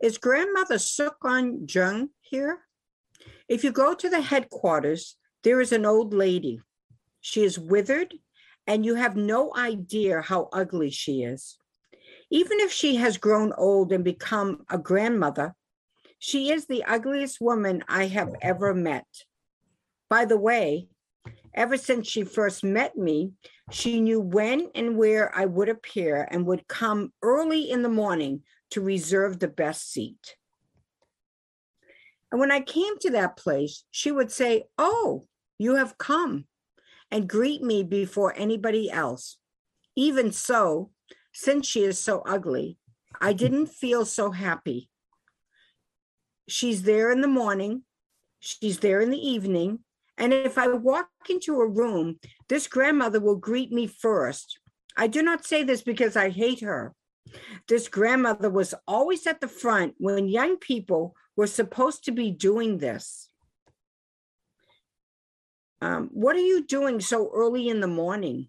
Is 0.00 0.18
grandmother 0.18 0.78
Sukon 0.78 1.66
Jung 1.68 2.10
here? 2.20 2.60
If 3.48 3.64
you 3.64 3.72
go 3.72 3.94
to 3.94 4.08
the 4.08 4.20
headquarters, 4.20 5.16
there 5.42 5.60
is 5.60 5.72
an 5.72 5.84
old 5.84 6.14
lady. 6.14 6.60
She 7.20 7.42
is 7.42 7.58
withered, 7.58 8.14
and 8.66 8.84
you 8.84 8.94
have 8.94 9.16
no 9.16 9.52
idea 9.56 10.22
how 10.22 10.48
ugly 10.52 10.90
she 10.90 11.22
is. 11.22 11.58
Even 12.30 12.60
if 12.60 12.72
she 12.72 12.96
has 12.96 13.18
grown 13.18 13.52
old 13.58 13.92
and 13.92 14.04
become 14.04 14.64
a 14.70 14.78
grandmother, 14.78 15.54
she 16.18 16.50
is 16.50 16.66
the 16.66 16.84
ugliest 16.84 17.40
woman 17.40 17.82
I 17.88 18.06
have 18.06 18.32
ever 18.40 18.72
met. 18.72 19.06
By 20.08 20.24
the 20.24 20.38
way, 20.38 20.88
ever 21.54 21.76
since 21.76 22.06
she 22.06 22.24
first 22.24 22.62
met 22.62 22.96
me, 22.96 23.32
she 23.70 24.00
knew 24.00 24.20
when 24.20 24.70
and 24.74 24.96
where 24.96 25.36
I 25.36 25.46
would 25.46 25.68
appear 25.68 26.28
and 26.30 26.46
would 26.46 26.68
come 26.68 27.12
early 27.22 27.70
in 27.70 27.82
the 27.82 27.88
morning 27.88 28.42
to 28.70 28.80
reserve 28.80 29.38
the 29.38 29.48
best 29.48 29.92
seat. 29.92 30.36
And 32.32 32.40
when 32.40 32.50
I 32.50 32.60
came 32.60 32.98
to 33.00 33.10
that 33.10 33.36
place, 33.36 33.84
she 33.90 34.10
would 34.10 34.32
say, 34.32 34.64
Oh, 34.78 35.26
you 35.58 35.76
have 35.76 35.98
come, 35.98 36.46
and 37.10 37.28
greet 37.28 37.62
me 37.62 37.84
before 37.84 38.34
anybody 38.34 38.90
else. 38.90 39.36
Even 39.94 40.32
so, 40.32 40.90
since 41.34 41.66
she 41.66 41.84
is 41.84 42.00
so 42.00 42.22
ugly, 42.26 42.78
I 43.20 43.28
mm-hmm. 43.30 43.36
didn't 43.36 43.66
feel 43.66 44.06
so 44.06 44.30
happy. 44.30 44.88
She's 46.48 46.82
there 46.82 47.12
in 47.12 47.20
the 47.20 47.28
morning, 47.28 47.82
she's 48.40 48.78
there 48.78 49.00
in 49.02 49.10
the 49.10 49.28
evening, 49.28 49.80
and 50.16 50.32
if 50.32 50.56
I 50.56 50.68
walk 50.68 51.08
into 51.28 51.60
a 51.60 51.68
room, 51.68 52.18
this 52.48 52.66
grandmother 52.66 53.20
will 53.20 53.36
greet 53.36 53.70
me 53.70 53.86
first. 53.86 54.58
I 54.96 55.06
do 55.06 55.22
not 55.22 55.44
say 55.44 55.62
this 55.62 55.82
because 55.82 56.16
I 56.16 56.30
hate 56.30 56.60
her. 56.60 56.94
This 57.68 57.88
grandmother 57.88 58.50
was 58.50 58.74
always 58.86 59.26
at 59.26 59.40
the 59.40 59.48
front 59.48 59.94
when 59.98 60.28
young 60.28 60.56
people 60.56 61.14
were 61.36 61.46
supposed 61.46 62.04
to 62.04 62.12
be 62.12 62.30
doing 62.30 62.78
this. 62.78 63.28
Um, 65.80 66.10
what 66.12 66.36
are 66.36 66.40
you 66.40 66.64
doing 66.64 67.00
so 67.00 67.30
early 67.34 67.68
in 67.68 67.80
the 67.80 67.88
morning? 67.88 68.48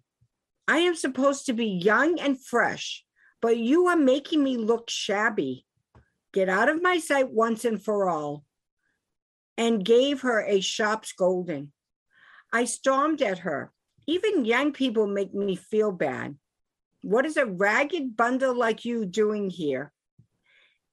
I 0.68 0.78
am 0.78 0.94
supposed 0.94 1.46
to 1.46 1.52
be 1.52 1.66
young 1.66 2.18
and 2.20 2.42
fresh, 2.42 3.04
but 3.42 3.56
you 3.56 3.86
are 3.88 3.96
making 3.96 4.42
me 4.42 4.56
look 4.56 4.88
shabby. 4.88 5.66
Get 6.32 6.48
out 6.48 6.68
of 6.68 6.82
my 6.82 6.98
sight 6.98 7.30
once 7.30 7.64
and 7.64 7.82
for 7.82 8.08
all. 8.08 8.44
And 9.56 9.84
gave 9.84 10.22
her 10.22 10.44
a 10.44 10.60
sharp 10.60 11.06
scolding. 11.06 11.72
I 12.52 12.64
stormed 12.64 13.22
at 13.22 13.40
her. 13.40 13.72
Even 14.06 14.44
young 14.44 14.72
people 14.72 15.06
make 15.06 15.32
me 15.32 15.56
feel 15.56 15.92
bad. 15.92 16.36
What 17.04 17.26
is 17.26 17.36
a 17.36 17.44
ragged 17.44 18.16
bundle 18.16 18.56
like 18.56 18.86
you 18.86 19.04
doing 19.04 19.50
here? 19.50 19.92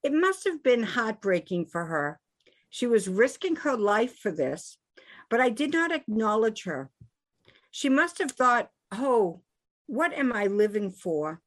It 0.03 0.11
must 0.11 0.43
have 0.43 0.61
been 0.61 0.83
heartbreaking 0.83 1.67
for 1.67 1.85
her. 1.85 2.19
She 2.69 2.85
was 2.85 3.07
risking 3.07 3.55
her 3.55 3.77
life 3.77 4.17
for 4.17 4.29
this, 4.29 4.77
but 5.29 5.39
I 5.39 5.47
did 5.47 5.71
not 5.71 5.93
acknowledge 5.93 6.63
her. 6.63 6.89
She 7.71 7.87
must 7.87 8.17
have 8.17 8.31
thought, 8.31 8.71
oh, 8.91 9.39
what 9.87 10.11
am 10.11 10.33
I 10.33 10.47
living 10.47 10.91
for? 10.91 11.41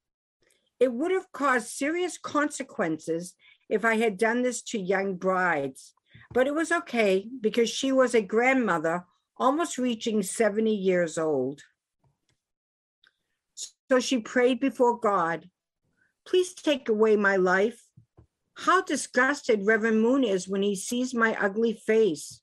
It 0.81 0.95
would 0.95 1.13
have 1.13 1.31
caused 1.31 1.69
serious 1.69 2.17
consequences 2.17 3.35
if 3.69 3.85
I 3.85 3.97
had 3.97 4.17
done 4.17 4.41
this 4.41 4.63
to 4.63 4.81
young 4.81 5.17
brides, 5.17 5.93
but 6.33 6.47
it 6.47 6.55
was 6.55 6.73
okay 6.73 7.29
because 7.39 7.69
she 7.69 7.93
was 7.93 8.15
a 8.15 8.23
grandmother 8.23 9.05
almost 9.37 9.77
reaching 9.77 10.23
70 10.23 10.75
years 10.75 11.19
old. 11.19 11.61
So 13.91 14.01
she 14.01 14.19
prayed 14.19 14.61
before 14.61 14.99
God, 14.99 15.49
please 16.27 16.55
take 16.55 16.89
away 16.89 17.17
my 17.17 17.37
life. 17.37 17.83
How 18.57 18.83
disgusted 18.83 19.67
Reverend 19.67 20.01
Moon 20.01 20.25
is 20.25 20.49
when 20.49 20.63
he 20.63 20.77
sees 20.77 21.13
my 21.13 21.37
ugly 21.41 21.75
face. 21.75 22.41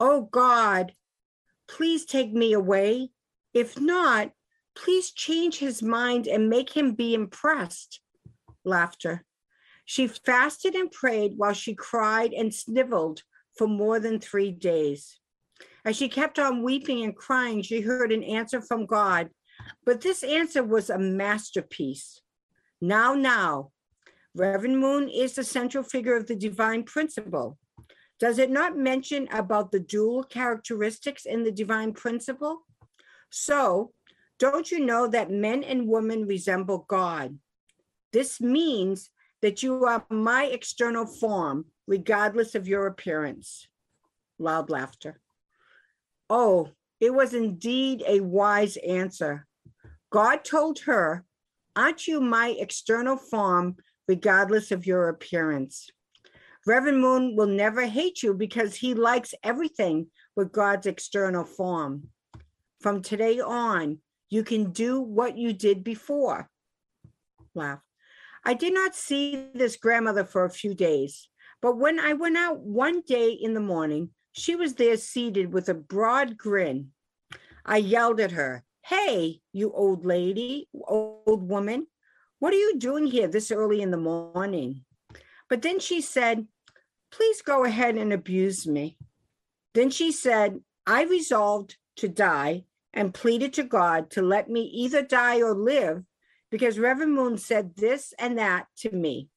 Oh 0.00 0.22
God, 0.22 0.94
please 1.68 2.04
take 2.04 2.32
me 2.32 2.52
away. 2.52 3.10
If 3.52 3.80
not, 3.80 4.32
please 4.74 5.10
change 5.10 5.58
his 5.58 5.82
mind 5.82 6.26
and 6.26 6.48
make 6.48 6.70
him 6.70 6.94
be 6.94 7.14
impressed. 7.14 8.00
Laughter. 8.64 9.24
She 9.84 10.06
fasted 10.06 10.74
and 10.74 10.90
prayed 10.90 11.32
while 11.36 11.52
she 11.52 11.74
cried 11.74 12.32
and 12.32 12.54
sniveled 12.54 13.22
for 13.58 13.66
more 13.66 14.00
than 14.00 14.20
three 14.20 14.52
days. 14.52 15.18
As 15.84 15.96
she 15.96 16.08
kept 16.08 16.38
on 16.38 16.62
weeping 16.62 17.02
and 17.02 17.14
crying, 17.14 17.62
she 17.62 17.80
heard 17.80 18.12
an 18.12 18.22
answer 18.22 18.62
from 18.62 18.86
God. 18.86 19.30
But 19.84 20.00
this 20.00 20.22
answer 20.22 20.62
was 20.62 20.90
a 20.90 20.98
masterpiece. 20.98 22.20
Now, 22.80 23.14
now, 23.14 23.70
Reverend 24.34 24.78
Moon 24.78 25.08
is 25.08 25.34
the 25.34 25.44
central 25.44 25.84
figure 25.84 26.16
of 26.16 26.26
the 26.26 26.36
divine 26.36 26.84
principle. 26.84 27.58
Does 28.18 28.38
it 28.38 28.50
not 28.50 28.76
mention 28.76 29.28
about 29.32 29.72
the 29.72 29.80
dual 29.80 30.22
characteristics 30.22 31.26
in 31.26 31.42
the 31.42 31.52
divine 31.52 31.92
principle? 31.92 32.66
So, 33.30 33.92
don't 34.38 34.70
you 34.70 34.84
know 34.84 35.06
that 35.08 35.30
men 35.30 35.62
and 35.62 35.88
women 35.88 36.26
resemble 36.26 36.84
God? 36.88 37.38
This 38.12 38.40
means 38.40 39.10
that 39.40 39.62
you 39.62 39.84
are 39.84 40.04
my 40.08 40.44
external 40.44 41.06
form, 41.06 41.66
regardless 41.86 42.54
of 42.54 42.68
your 42.68 42.86
appearance. 42.86 43.66
Loud 44.38 44.70
laughter. 44.70 45.20
Oh, 46.30 46.70
it 47.00 47.12
was 47.12 47.34
indeed 47.34 48.04
a 48.06 48.20
wise 48.20 48.76
answer. 48.76 49.46
God 50.12 50.44
told 50.44 50.80
her, 50.80 51.24
Aren't 51.74 52.06
you 52.06 52.20
my 52.20 52.54
external 52.58 53.16
form, 53.16 53.76
regardless 54.06 54.70
of 54.70 54.86
your 54.86 55.08
appearance? 55.08 55.88
Reverend 56.66 57.00
Moon 57.00 57.34
will 57.34 57.46
never 57.46 57.86
hate 57.86 58.22
you 58.22 58.34
because 58.34 58.76
he 58.76 58.92
likes 58.92 59.34
everything 59.42 60.08
with 60.36 60.52
God's 60.52 60.86
external 60.86 61.44
form. 61.44 62.08
From 62.80 63.00
today 63.00 63.40
on, 63.40 63.98
you 64.28 64.44
can 64.44 64.70
do 64.70 65.00
what 65.00 65.38
you 65.38 65.54
did 65.54 65.82
before. 65.82 66.50
Laugh. 67.54 67.80
I 68.44 68.52
did 68.54 68.74
not 68.74 68.94
see 68.94 69.48
this 69.54 69.76
grandmother 69.76 70.24
for 70.24 70.44
a 70.44 70.50
few 70.50 70.74
days, 70.74 71.26
but 71.62 71.78
when 71.78 71.98
I 71.98 72.12
went 72.12 72.36
out 72.36 72.60
one 72.60 73.00
day 73.00 73.30
in 73.30 73.54
the 73.54 73.60
morning, 73.60 74.10
she 74.32 74.56
was 74.56 74.74
there 74.74 74.98
seated 74.98 75.52
with 75.54 75.70
a 75.70 75.74
broad 75.74 76.36
grin. 76.36 76.88
I 77.64 77.78
yelled 77.78 78.20
at 78.20 78.32
her, 78.32 78.64
Hey, 78.84 79.40
you 79.52 79.72
old 79.72 80.04
lady, 80.04 80.68
old 80.74 81.48
woman, 81.48 81.86
what 82.38 82.52
are 82.52 82.58
you 82.58 82.78
doing 82.78 83.06
here 83.06 83.28
this 83.28 83.52
early 83.52 83.80
in 83.80 83.90
the 83.90 83.96
morning? 83.96 84.84
But 85.48 85.62
then 85.62 85.78
she 85.78 86.00
said, 86.00 86.46
Please 87.12 87.42
go 87.42 87.64
ahead 87.64 87.96
and 87.96 88.12
abuse 88.12 88.66
me. 88.66 88.96
Then 89.74 89.90
she 89.90 90.10
said, 90.10 90.60
I 90.86 91.04
resolved 91.04 91.76
to 91.96 92.08
die 92.08 92.64
and 92.92 93.14
pleaded 93.14 93.52
to 93.54 93.62
God 93.62 94.10
to 94.10 94.22
let 94.22 94.48
me 94.48 94.62
either 94.62 95.02
die 95.02 95.40
or 95.40 95.54
live 95.54 96.02
because 96.50 96.78
Reverend 96.78 97.14
Moon 97.14 97.38
said 97.38 97.76
this 97.76 98.12
and 98.18 98.38
that 98.38 98.66
to 98.78 98.90
me. 98.90 99.28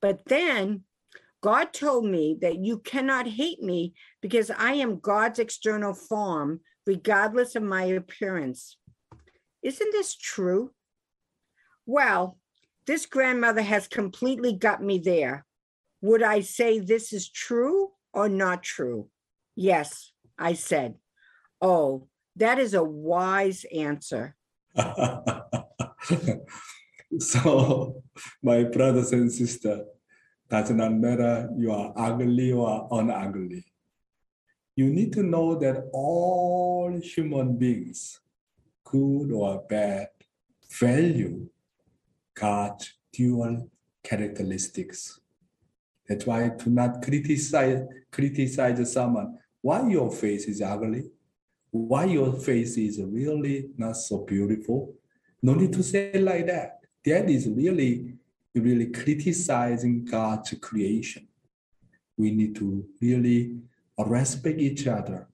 But 0.00 0.24
then 0.26 0.84
God 1.42 1.72
told 1.72 2.04
me 2.04 2.36
that 2.40 2.58
you 2.58 2.78
cannot 2.78 3.26
hate 3.26 3.62
me 3.62 3.94
because 4.20 4.50
I 4.50 4.72
am 4.74 5.00
God's 5.00 5.38
external 5.38 5.94
form, 5.94 6.60
regardless 6.94 7.54
of 7.54 7.62
my 7.62 7.84
appearance. 7.84 8.76
Isn't 9.62 9.92
this 9.92 10.16
true? 10.16 10.72
Well, 11.86 12.36
this 12.84 13.06
grandmother 13.06 13.62
has 13.62 13.86
completely 13.86 14.52
got 14.54 14.82
me 14.82 14.98
there. 14.98 15.46
Would 16.00 16.24
I 16.24 16.40
say 16.40 16.80
this 16.80 17.12
is 17.12 17.30
true 17.30 17.92
or 18.12 18.28
not 18.28 18.64
true? 18.64 19.08
Yes, 19.54 20.10
I 20.36 20.54
said. 20.54 20.96
Oh, 21.60 22.08
that 22.34 22.58
is 22.58 22.74
a 22.74 22.82
wise 22.82 23.64
answer. 23.72 24.34
so, 27.18 28.02
my 28.42 28.64
brothers 28.64 29.12
and 29.12 29.30
sisters, 29.30 29.82
does 30.48 30.70
not 30.72 30.92
matter 30.92 31.48
you 31.56 31.70
are 31.70 31.92
ugly 31.96 32.50
or 32.50 32.88
unugly. 32.90 33.62
You 34.80 34.88
need 34.88 35.12
to 35.12 35.22
know 35.22 35.56
that 35.56 35.90
all 35.92 36.98
human 37.02 37.58
beings, 37.58 38.18
good 38.82 39.30
or 39.30 39.62
bad, 39.68 40.08
value 40.70 41.50
God's 42.32 42.94
dual 43.12 43.68
characteristics. 44.02 45.20
That's 46.08 46.24
why 46.24 46.48
do 46.48 46.70
not 46.70 47.02
criticize 47.02 47.82
criticize 48.10 48.90
someone 48.90 49.38
why 49.60 49.86
your 49.86 50.10
face 50.10 50.46
is 50.46 50.62
ugly, 50.62 51.10
why 51.70 52.06
your 52.06 52.32
face 52.32 52.78
is 52.78 53.02
really 53.02 53.68
not 53.76 53.98
so 53.98 54.24
beautiful. 54.24 54.94
No 55.42 55.52
need 55.52 55.74
to 55.74 55.82
say 55.82 56.18
like 56.18 56.46
that. 56.46 56.78
That 57.04 57.28
is 57.28 57.50
really 57.50 58.14
really 58.54 58.86
criticizing 58.86 60.06
God's 60.06 60.54
creation. 60.58 61.28
We 62.16 62.30
need 62.30 62.54
to 62.54 62.86
really 62.98 63.60
respect 63.97 64.59
each 64.59 64.87
other. 64.87 65.27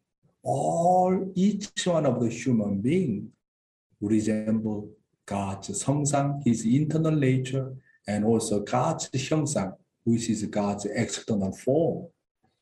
All 0.44 1.32
each 1.36 1.70
one 1.86 2.06
of 2.06 2.20
the 2.20 2.30
human 2.30 2.82
being 2.82 3.32
resemble 4.00 4.89
God's 5.26 5.84
성상, 5.84 6.41
His 6.44 6.65
internal 6.65 7.12
nature, 7.12 7.74
and 8.08 8.26
also 8.26 8.62
God's 8.62 9.10
형상, 9.10 9.74
which 10.04 10.30
is 10.30 10.44
God's 10.46 10.86
external 10.86 11.52
form. 11.52 12.08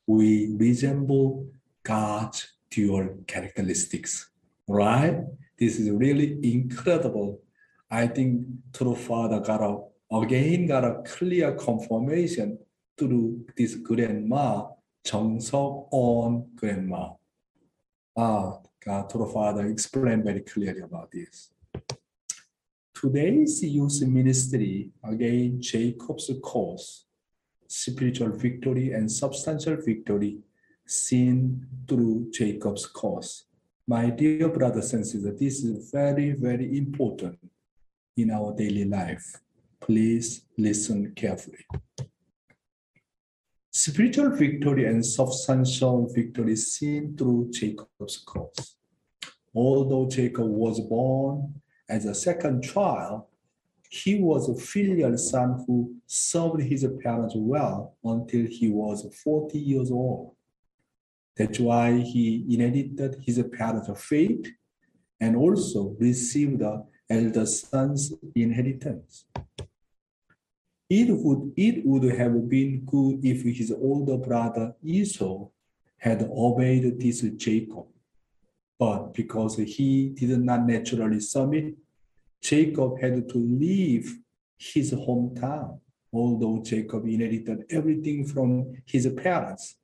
We 0.05 0.55
resemble 0.58 1.47
God's 1.84 2.53
dual 2.69 3.17
characteristics, 3.25 4.29
right? 4.67 5.23
This 5.58 5.79
is 5.79 5.89
really 5.89 6.38
incredible. 6.43 7.41
I 7.89 8.08
think 8.08 8.45
true 8.73 8.95
Father 8.95 9.39
got 9.39 9.62
a 9.62 9.79
again 10.15 10.67
got 10.67 10.84
a 10.84 11.01
clear 11.05 11.53
confirmation 11.53 12.58
through 12.97 13.45
this 13.55 13.75
grandma, 13.75 14.67
on 15.90 16.50
grandma. 16.56 17.10
Ah, 18.16 18.58
the 19.18 19.30
Father 19.32 19.66
explained 19.66 20.24
very 20.24 20.40
clearly 20.40 20.80
about 20.80 21.10
this. 21.10 21.52
Today's 22.94 23.62
youth 23.62 24.00
ministry, 24.02 24.90
again, 25.02 25.60
Jacob's 25.60 26.30
course, 26.42 27.04
spiritual 27.66 28.30
victory 28.30 28.92
and 28.92 29.10
substantial 29.10 29.76
victory 29.76 30.38
seen 30.86 31.66
through 31.86 32.30
Jacob's 32.32 32.86
course. 32.86 33.44
My 33.86 34.08
dear 34.10 34.48
brothers 34.48 34.94
and 34.94 35.06
sisters, 35.06 35.38
this 35.38 35.64
is 35.64 35.90
very, 35.90 36.32
very 36.32 36.78
important 36.78 37.38
in 38.16 38.30
our 38.30 38.54
daily 38.54 38.86
life. 38.86 39.40
Please 39.80 40.46
listen 40.56 41.12
carefully. 41.14 41.66
Spiritual 43.76 44.30
victory 44.30 44.87
and 44.87 45.04
substantial 45.04 46.06
victory 46.14 46.54
seen 46.54 47.16
through 47.16 47.50
Jacob's 47.50 48.18
course. 48.18 48.76
Although 49.52 50.08
Jacob 50.08 50.46
was 50.46 50.78
born 50.78 51.60
as 51.88 52.04
a 52.04 52.14
second 52.14 52.62
child, 52.62 53.24
he 53.90 54.14
was 54.20 54.48
a 54.48 54.54
filial 54.54 55.18
son 55.18 55.64
who 55.66 55.92
served 56.06 56.62
his 56.62 56.87
parents 57.02 57.34
well 57.37 57.96
until 58.04 58.46
he 58.46 58.68
was 58.68 59.12
40 59.24 59.58
years 59.58 59.90
old. 59.90 60.37
That's 61.37 61.58
why 61.58 61.98
he 61.98 62.46
inherited 62.48 63.24
his 63.26 63.42
parents' 63.58 63.90
faith 64.00 64.52
and 65.20 65.34
also 65.34 65.96
received 65.98 66.60
the 66.60 66.87
elder 67.10 67.44
son's 67.44 68.14
inheritance. 68.37 69.24
It 70.90 71.09
would, 71.11 71.53
it 71.57 71.87
would 71.87 72.05
have 72.18 72.49
been 72.49 72.85
good 72.85 73.25
if 73.25 73.42
his 73.42 73.73
older 73.73 74.18
brother 74.18 74.75
Esau 74.83 75.49
had 75.97 76.29
obeyed 76.31 77.01
this 77.01 77.23
Jacob. 77.37 77.87
But 78.79 79.14
because 79.14 79.57
he 79.57 80.11
did 80.11 80.38
not 80.40 80.66
naturally 80.66 81.20
submit, 81.20 81.75
Jacob 82.42 83.01
had 83.01 83.27
to 83.31 83.38
leave 83.38 84.18
his 84.59 84.92
hometown, 84.92 85.81
although 86.12 86.62
Jacob 86.62 87.07
inherited 87.07 87.64
everything 87.70 88.27
from 88.27 88.75
his 88.85 89.07
parents. 89.16 89.77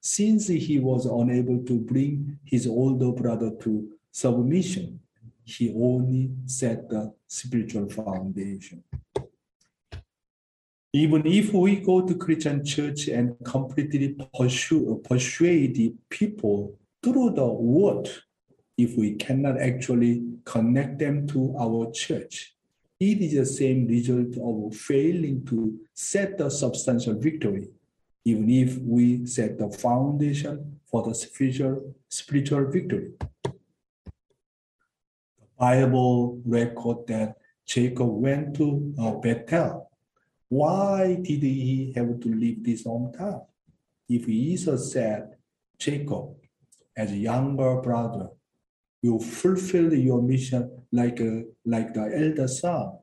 Since 0.00 0.48
he 0.48 0.78
was 0.78 1.04
unable 1.04 1.64
to 1.64 1.80
bring 1.80 2.38
his 2.44 2.66
older 2.66 3.12
brother 3.12 3.50
to 3.62 3.90
submission, 4.10 5.00
he 5.44 5.74
only 5.76 6.30
set 6.46 6.88
the 6.88 7.12
spiritual 7.26 7.88
foundation. 7.90 8.82
Even 10.92 11.26
if 11.26 11.52
we 11.52 11.76
go 11.76 12.06
to 12.06 12.14
Christian 12.14 12.64
church 12.64 13.08
and 13.08 13.36
completely 13.44 14.16
pursue, 14.34 15.02
persuade 15.04 15.98
people 16.08 16.78
through 17.02 17.30
the 17.30 17.44
word, 17.44 18.08
if 18.78 18.96
we 18.96 19.14
cannot 19.14 19.60
actually 19.60 20.22
connect 20.44 20.98
them 20.98 21.26
to 21.28 21.54
our 21.58 21.90
church, 21.92 22.54
it 22.98 23.20
is 23.20 23.34
the 23.34 23.44
same 23.44 23.86
result 23.86 24.36
of 24.38 24.74
failing 24.74 25.44
to 25.46 25.78
set 25.92 26.38
the 26.38 26.50
substantial 26.50 27.14
victory, 27.14 27.68
even 28.24 28.48
if 28.48 28.78
we 28.78 29.26
set 29.26 29.58
the 29.58 29.70
foundation 29.70 30.80
for 30.86 31.02
the 31.02 31.14
spiritual, 31.14 31.94
spiritual 32.08 32.70
victory. 32.70 33.12
The 33.44 33.52
Bible 35.58 36.40
record 36.44 37.06
that 37.08 37.36
Jacob 37.66 38.08
went 38.08 38.56
to 38.56 38.94
uh, 38.98 39.12
Bethel 39.12 39.90
why 40.48 41.16
did 41.16 41.42
he 41.42 41.92
have 41.96 42.20
to 42.20 42.28
leave 42.28 42.64
this 42.64 42.84
hometown? 42.84 43.44
If 44.08 44.28
Esau 44.28 44.76
said, 44.76 45.36
Jacob, 45.78 46.36
as 46.96 47.10
a 47.10 47.16
younger 47.16 47.80
brother, 47.80 48.30
you 49.02 49.18
fulfilled 49.18 49.92
your 49.92 50.22
mission 50.22 50.70
like, 50.92 51.20
a, 51.20 51.44
like 51.64 51.92
the 51.94 52.02
elder 52.02 52.48
son. 52.48 52.98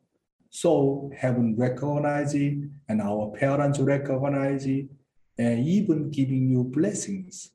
So 0.49 1.11
heaven 1.15 1.55
recognize 1.57 2.33
it, 2.35 2.57
and 2.87 3.01
our 3.01 3.31
parents 3.31 3.79
recognize 3.79 4.65
it, 4.65 4.87
and 5.37 5.67
even 5.67 6.11
giving 6.11 6.49
you 6.49 6.63
blessings. 6.63 7.51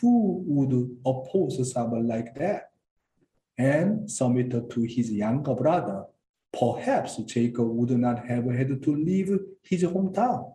Who 0.00 0.42
would 0.46 0.98
oppose 1.06 1.72
someone 1.72 2.06
like 2.06 2.34
that? 2.34 2.70
And 3.56 4.10
submit 4.10 4.50
to 4.50 4.82
his 4.82 5.10
younger 5.10 5.54
brother 5.54 6.04
perhaps 6.52 7.16
Jacob 7.18 7.68
would 7.68 7.90
not 7.90 8.26
have 8.26 8.44
had 8.50 8.82
to 8.82 8.96
leave 8.96 9.38
his 9.62 9.84
hometown. 9.84 10.54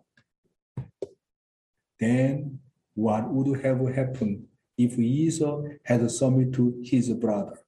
Then 1.98 2.60
what 2.94 3.30
would 3.32 3.64
have 3.64 3.80
happened 3.94 4.44
if 4.76 4.98
Esau 4.98 5.62
had 5.84 6.10
submitted 6.10 6.54
to 6.54 6.82
his 6.84 7.10
brother? 7.10 7.58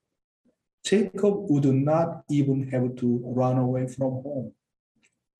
Jacob 0.84 1.50
would 1.50 1.64
not 1.64 2.24
even 2.28 2.68
have 2.68 2.96
to 2.96 3.20
run 3.24 3.58
away 3.58 3.86
from 3.86 4.22
home. 4.22 4.52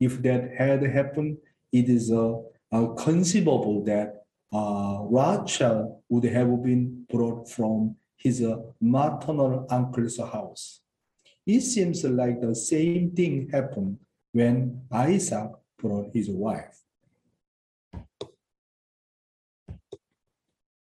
If 0.01 0.23
that 0.23 0.53
had 0.57 0.83
happened, 0.83 1.39
it 1.71 1.89
is 1.89 2.11
uh, 2.11 2.37
uh, 2.73 2.87
conceivable 2.95 3.85
that 3.85 4.25
uh, 4.53 5.01
Rachel 5.11 6.03
would 6.09 6.25
have 6.25 6.63
been 6.63 7.05
brought 7.11 7.49
from 7.51 7.97
his 8.17 8.43
uh, 8.43 8.57
maternal 8.81 9.67
uncle's 9.69 10.19
house. 10.19 10.81
It 11.47 11.61
seems 11.61 12.03
like 12.05 12.41
the 12.41 12.55
same 12.55 13.11
thing 13.11 13.51
happened 13.51 13.99
when 14.33 14.83
Isaac 14.91 15.51
brought 15.79 16.11
his 16.13 16.31
wife. 16.31 16.81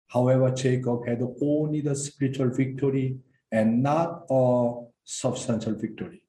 However, 0.07 0.51
Jacob 0.51 1.07
had 1.07 1.23
only 1.41 1.81
the 1.81 1.95
spiritual 1.95 2.49
victory 2.49 3.17
and 3.51 3.81
not 3.81 4.25
a 4.29 4.73
substantial 5.03 5.73
victory. 5.73 6.23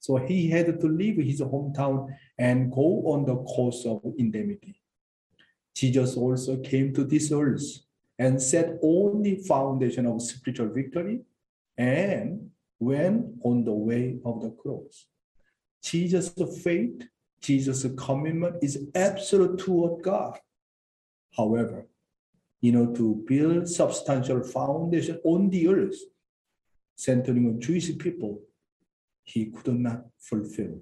So 0.00 0.16
he 0.16 0.50
had 0.50 0.80
to 0.80 0.88
leave 0.88 1.16
his 1.24 1.40
hometown 1.40 2.08
and 2.36 2.72
go 2.72 3.06
on 3.06 3.24
the 3.24 3.36
course 3.36 3.86
of 3.86 4.02
indemnity. 4.18 4.80
Jesus 5.74 6.16
also 6.16 6.56
came 6.58 6.92
to 6.94 7.04
this 7.04 7.30
earth 7.30 7.62
and 8.18 8.42
set 8.42 8.78
only 8.82 9.36
foundation 9.36 10.06
of 10.06 10.20
spiritual 10.20 10.68
victory 10.68 11.22
and 11.78 12.50
when 12.78 13.38
on 13.42 13.64
the 13.64 13.72
way 13.72 14.18
of 14.24 14.42
the 14.42 14.50
cross. 14.50 15.06
Jesus' 15.82 16.32
faith, 16.62 17.06
Jesus' 17.40 17.86
commitment 17.96 18.56
is 18.62 18.88
absolute 18.94 19.58
toward 19.58 20.02
God. 20.02 20.38
However, 21.36 21.86
you 22.60 22.72
know, 22.72 22.94
to 22.94 23.22
build 23.26 23.68
substantial 23.68 24.42
foundation 24.42 25.20
on 25.24 25.50
the 25.50 25.68
earth, 25.68 25.98
centering 26.96 27.46
on 27.46 27.60
Jewish 27.60 27.96
people, 27.98 28.40
he 29.22 29.46
could 29.46 29.78
not 29.78 30.06
fulfill. 30.18 30.80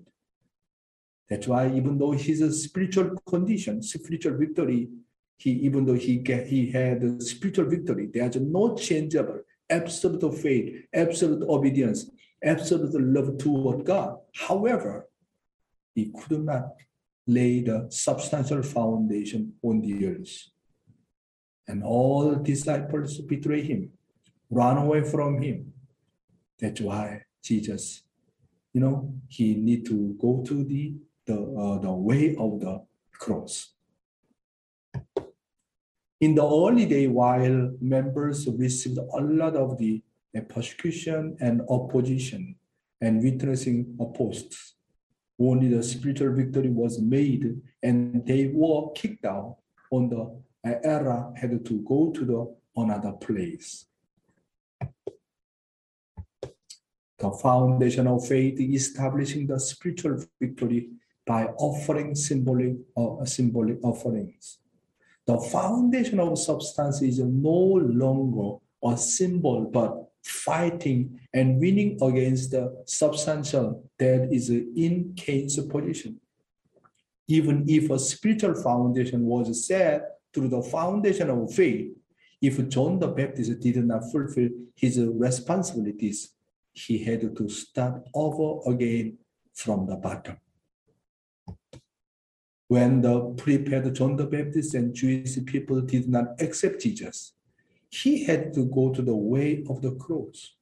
That's 1.29 1.49
why 1.49 1.73
even 1.75 1.99
though 1.99 2.13
his 2.13 2.65
spiritual 2.65 3.17
condition, 3.27 3.83
spiritual 3.83 4.37
victory, 4.37 4.91
he 5.39 5.51
even 5.51 5.87
though 5.87 5.95
he 5.95 6.19
get, 6.19 6.47
he 6.47 6.71
had 6.71 7.03
a 7.03 7.21
spiritual 7.21 7.65
victory, 7.65 8.11
there's 8.13 8.37
no 8.37 8.77
changeable, 8.77 9.41
absolute 9.79 10.35
faith, 10.39 10.85
absolute 10.93 11.43
obedience, 11.49 12.11
absolute 12.43 12.95
love 13.01 13.39
toward 13.39 13.85
God. 13.85 14.19
However, 14.35 15.09
he 15.95 16.13
could 16.13 16.45
not 16.45 16.75
lay 17.27 17.63
the 17.63 17.87
substantial 17.91 18.63
foundation 18.63 19.55
on 19.63 19.81
the 19.81 20.07
earth. 20.07 20.35
And 21.69 21.83
all 21.85 22.35
disciples 22.35 23.19
betray 23.21 23.63
him, 23.63 23.91
run 24.51 24.79
away 24.79 25.03
from 25.05 25.41
him. 25.41 25.73
That's 26.59 26.81
why 26.81 27.23
Jesus, 27.43 28.03
you 28.73 28.81
know, 28.81 29.15
he 29.29 29.55
need 29.55 29.87
to 29.87 30.17
go 30.21 30.43
to 30.47 30.65
the 30.65 30.95
the, 31.25 31.35
uh, 31.35 31.79
the 31.79 31.93
way 31.93 32.35
of 32.37 32.61
the 32.61 32.83
cross. 33.13 33.72
In 36.23 36.37
the 36.37 36.45
early 36.45 36.87
day, 36.87 37.09
while 37.09 37.73
members 37.81 38.47
received 38.47 38.97
a 38.97 39.21
lot 39.21 39.57
of 39.57 39.77
the 39.77 40.01
persecution 40.49 41.37
and 41.41 41.63
opposition 41.69 42.55
and 43.01 43.21
witnessing 43.21 43.97
opposed, 43.99 44.55
only 45.41 45.67
the 45.67 45.83
spiritual 45.83 46.33
victory 46.33 46.69
was 46.69 47.01
made 47.01 47.61
and 47.83 48.25
they 48.25 48.53
were 48.55 48.93
kicked 48.93 49.25
out 49.25 49.57
on 49.91 50.09
the 50.11 50.79
era 50.85 51.33
had 51.35 51.65
to 51.65 51.79
go 51.81 52.13
to 52.13 52.25
the 52.25 52.81
another 52.81 53.13
place. 53.15 53.87
The 57.19 57.33
foundation 57.43 58.07
of 58.07 58.29
faith 58.29 58.61
establishing 58.61 59.49
the 59.49 59.59
spiritual 59.59 60.23
victory 60.41 60.91
by 61.27 61.47
offering 61.59 62.15
symbolic 62.15 62.77
uh, 62.97 63.25
symbolic 63.25 63.83
offerings. 63.83 64.62
The 65.27 65.39
foundation 65.39 66.19
of 66.19 66.39
substance 66.39 67.01
is 67.03 67.19
no 67.21 67.51
longer 67.51 68.59
a 68.85 68.97
symbol, 68.97 69.65
but 69.67 70.09
fighting 70.23 71.21
and 71.33 71.61
winning 71.61 71.99
against 72.03 72.51
the 72.51 72.83
substantial 72.87 73.89
that 73.99 74.33
is 74.33 74.51
in 74.51 75.15
Cain's 75.17 75.59
position. 75.67 76.21
Even 77.29 77.65
if 77.69 77.91
a 77.91 77.99
spiritual 77.99 78.55
foundation 78.55 79.25
was 79.25 79.67
set 79.67 80.03
through 80.35 80.49
the 80.49 80.63
foundation 80.63 81.31
of 81.31 81.53
faith, 81.55 81.93
if 82.41 82.69
John 82.69 82.99
the 82.99 83.07
Baptist 83.07 83.61
did 83.61 83.77
not 83.85 84.11
fulfill 84.11 84.49
his 84.75 84.99
responsibilities, 84.99 86.31
he 86.73 86.99
had 86.99 87.37
to 87.37 87.49
start 87.49 88.03
over 88.13 88.69
again 88.69 89.19
from 89.55 89.87
the 89.87 89.97
bottom. 89.97 90.37
When 92.73 93.03
the 93.03 93.35
prepared 93.37 93.95
John 93.95 94.17
the 94.17 94.25
Baptist 94.25 94.73
and 94.73 94.95
Jewish 94.95 95.37
people 95.45 95.83
did 95.83 96.09
not 96.09 96.41
accept 96.41 96.81
Jesus, 96.81 97.35
he 97.91 98.25
had 98.25 98.55
to 98.55 98.65
go 98.65 98.91
to 98.95 99.03
the 99.03 99.15
way 99.15 99.63
of 99.69 99.83
the 99.83 99.95
cross. 99.97 100.55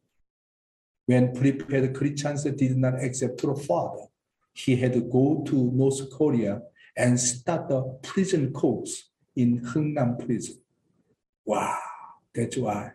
When 1.07 1.33
prepared 1.33 1.95
Christians 1.95 2.43
did 2.43 2.77
not 2.77 2.95
accept 3.01 3.41
the 3.41 3.55
Father, 3.55 4.07
he 4.53 4.75
had 4.75 4.95
to 4.95 5.03
go 5.03 5.45
to 5.47 5.71
North 5.71 6.11
Korea 6.11 6.63
and 6.97 7.21
start 7.21 7.69
the 7.69 7.83
prison 8.03 8.53
course 8.53 9.11
in 9.37 9.61
Hungnam 9.61 10.19
prison. 10.19 10.59
Wow, 11.45 11.79
that's 12.35 12.57
why. 12.57 12.91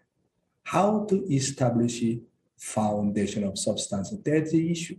How 0.64 1.06
to 1.06 1.24
establish 1.34 2.04
foundation 2.58 3.46
of 3.46 3.58
substance? 3.58 4.14
That's 4.26 4.52
the 4.52 4.70
issue. 4.70 4.98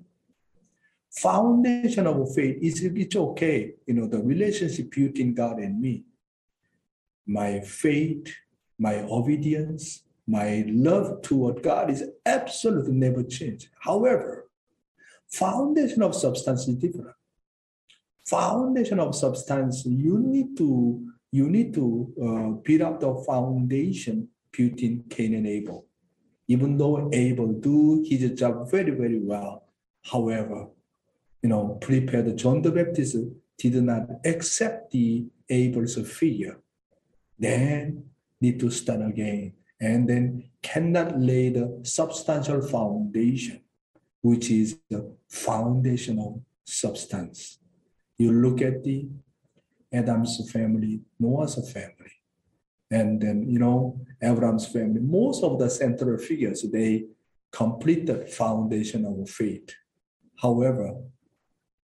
Foundation 1.16 2.06
of 2.06 2.34
faith 2.34 2.58
is 2.60 2.82
it's 2.82 3.16
okay, 3.16 3.72
you 3.86 3.94
know, 3.94 4.06
the 4.06 4.22
relationship 4.22 4.90
between 4.90 5.32
God 5.34 5.58
and 5.58 5.80
me. 5.80 6.04
My 7.26 7.60
faith, 7.60 8.34
my 8.78 8.96
obedience, 8.96 10.02
my 10.26 10.64
love 10.68 11.22
toward 11.22 11.62
God 11.62 11.90
is 11.90 12.04
absolutely 12.26 12.92
never 12.92 13.22
changed. 13.22 13.68
However, 13.80 14.50
foundation 15.28 16.02
of 16.02 16.14
substance 16.14 16.68
is 16.68 16.76
different. 16.76 17.16
Foundation 18.26 19.00
of 19.00 19.14
substance, 19.14 19.86
you 19.86 20.18
need 20.18 20.56
to 20.58 21.06
you 21.32 21.48
need 21.48 21.72
to 21.74 22.12
uh, 22.22 22.48
build 22.62 22.82
up 22.82 23.00
the 23.00 23.14
foundation 23.26 24.28
between 24.52 25.04
Cain 25.08 25.34
and 25.34 25.46
Abel. 25.46 25.86
Even 26.48 26.76
though 26.76 27.08
Abel 27.12 27.52
do 27.52 28.04
his 28.06 28.30
job 28.38 28.70
very, 28.70 28.90
very 28.90 29.18
well, 29.18 29.64
however, 30.02 30.68
you 31.46 31.50
know, 31.50 31.78
prepared 31.80 32.36
John 32.36 32.60
the 32.60 32.72
Baptist 32.72 33.18
did 33.56 33.80
not 33.80 34.08
accept 34.24 34.90
the 34.90 35.26
Abel's 35.48 35.94
fear, 36.10 36.58
then 37.38 38.02
need 38.40 38.58
to 38.58 38.68
start 38.68 39.00
again, 39.00 39.52
and 39.80 40.08
then 40.08 40.50
cannot 40.60 41.20
lay 41.20 41.50
the 41.50 41.78
substantial 41.84 42.62
foundation, 42.62 43.60
which 44.22 44.50
is 44.50 44.80
the 44.90 45.14
foundational 45.28 46.42
substance. 46.64 47.60
You 48.18 48.32
look 48.32 48.60
at 48.60 48.82
the 48.82 49.06
Adam's 49.92 50.50
family, 50.50 51.02
Noah's 51.20 51.54
family, 51.72 52.14
and 52.90 53.20
then 53.20 53.48
you 53.48 53.60
know 53.60 54.00
Abraham's 54.20 54.66
family. 54.66 55.00
Most 55.00 55.44
of 55.44 55.60
the 55.60 55.70
central 55.70 56.18
figures 56.18 56.66
they 56.72 57.04
complete 57.52 58.04
the 58.04 58.26
foundation 58.26 59.04
of 59.04 59.30
faith. 59.30 59.70
However, 60.42 60.96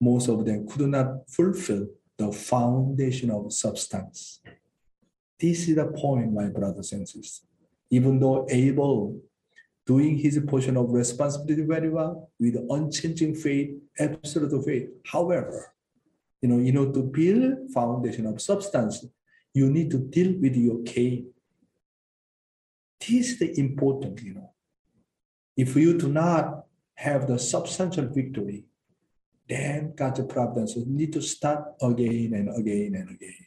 most 0.02 0.28
of 0.28 0.44
them 0.44 0.66
could 0.66 0.88
not 0.88 1.30
fulfill 1.30 1.86
the 2.18 2.32
foundation 2.32 3.30
of 3.30 3.52
substance. 3.52 4.40
This 5.38 5.68
is 5.68 5.76
the 5.76 5.86
point, 5.86 6.32
my 6.32 6.48
brothers 6.48 6.90
and 6.92 7.08
sisters. 7.08 7.42
Even 7.88 8.18
though 8.18 8.44
Abel 8.50 9.20
doing 9.86 10.18
his 10.18 10.40
portion 10.48 10.76
of 10.76 10.90
responsibility 10.90 11.62
very 11.62 11.88
well 11.88 12.30
with 12.40 12.56
unchanging 12.68 13.36
faith, 13.36 13.70
absolute 13.96 14.64
faith. 14.64 14.88
However, 15.06 15.72
you 16.40 16.48
know, 16.48 16.58
you 16.58 16.72
know, 16.72 16.90
to 16.90 17.02
build 17.02 17.70
foundation 17.72 18.26
of 18.26 18.42
substance, 18.42 19.04
you 19.54 19.70
need 19.70 19.90
to 19.92 19.98
deal 19.98 20.34
with 20.40 20.56
your 20.56 20.82
Cain. 20.82 21.30
This 22.98 23.30
is 23.30 23.38
the 23.38 23.58
important, 23.58 24.20
you 24.20 24.34
know. 24.34 24.50
If 25.56 25.76
you 25.76 25.96
do 25.96 26.08
not 26.08 26.64
have 26.94 27.28
the 27.28 27.38
substantial 27.38 28.06
victory, 28.06 28.64
then 29.48 29.92
God's 29.96 30.20
providence 30.26 30.76
you 30.76 30.84
need 30.86 31.12
to 31.12 31.20
start 31.20 31.74
again 31.80 32.32
and 32.34 32.48
again 32.56 32.94
and 32.94 33.10
again. 33.10 33.46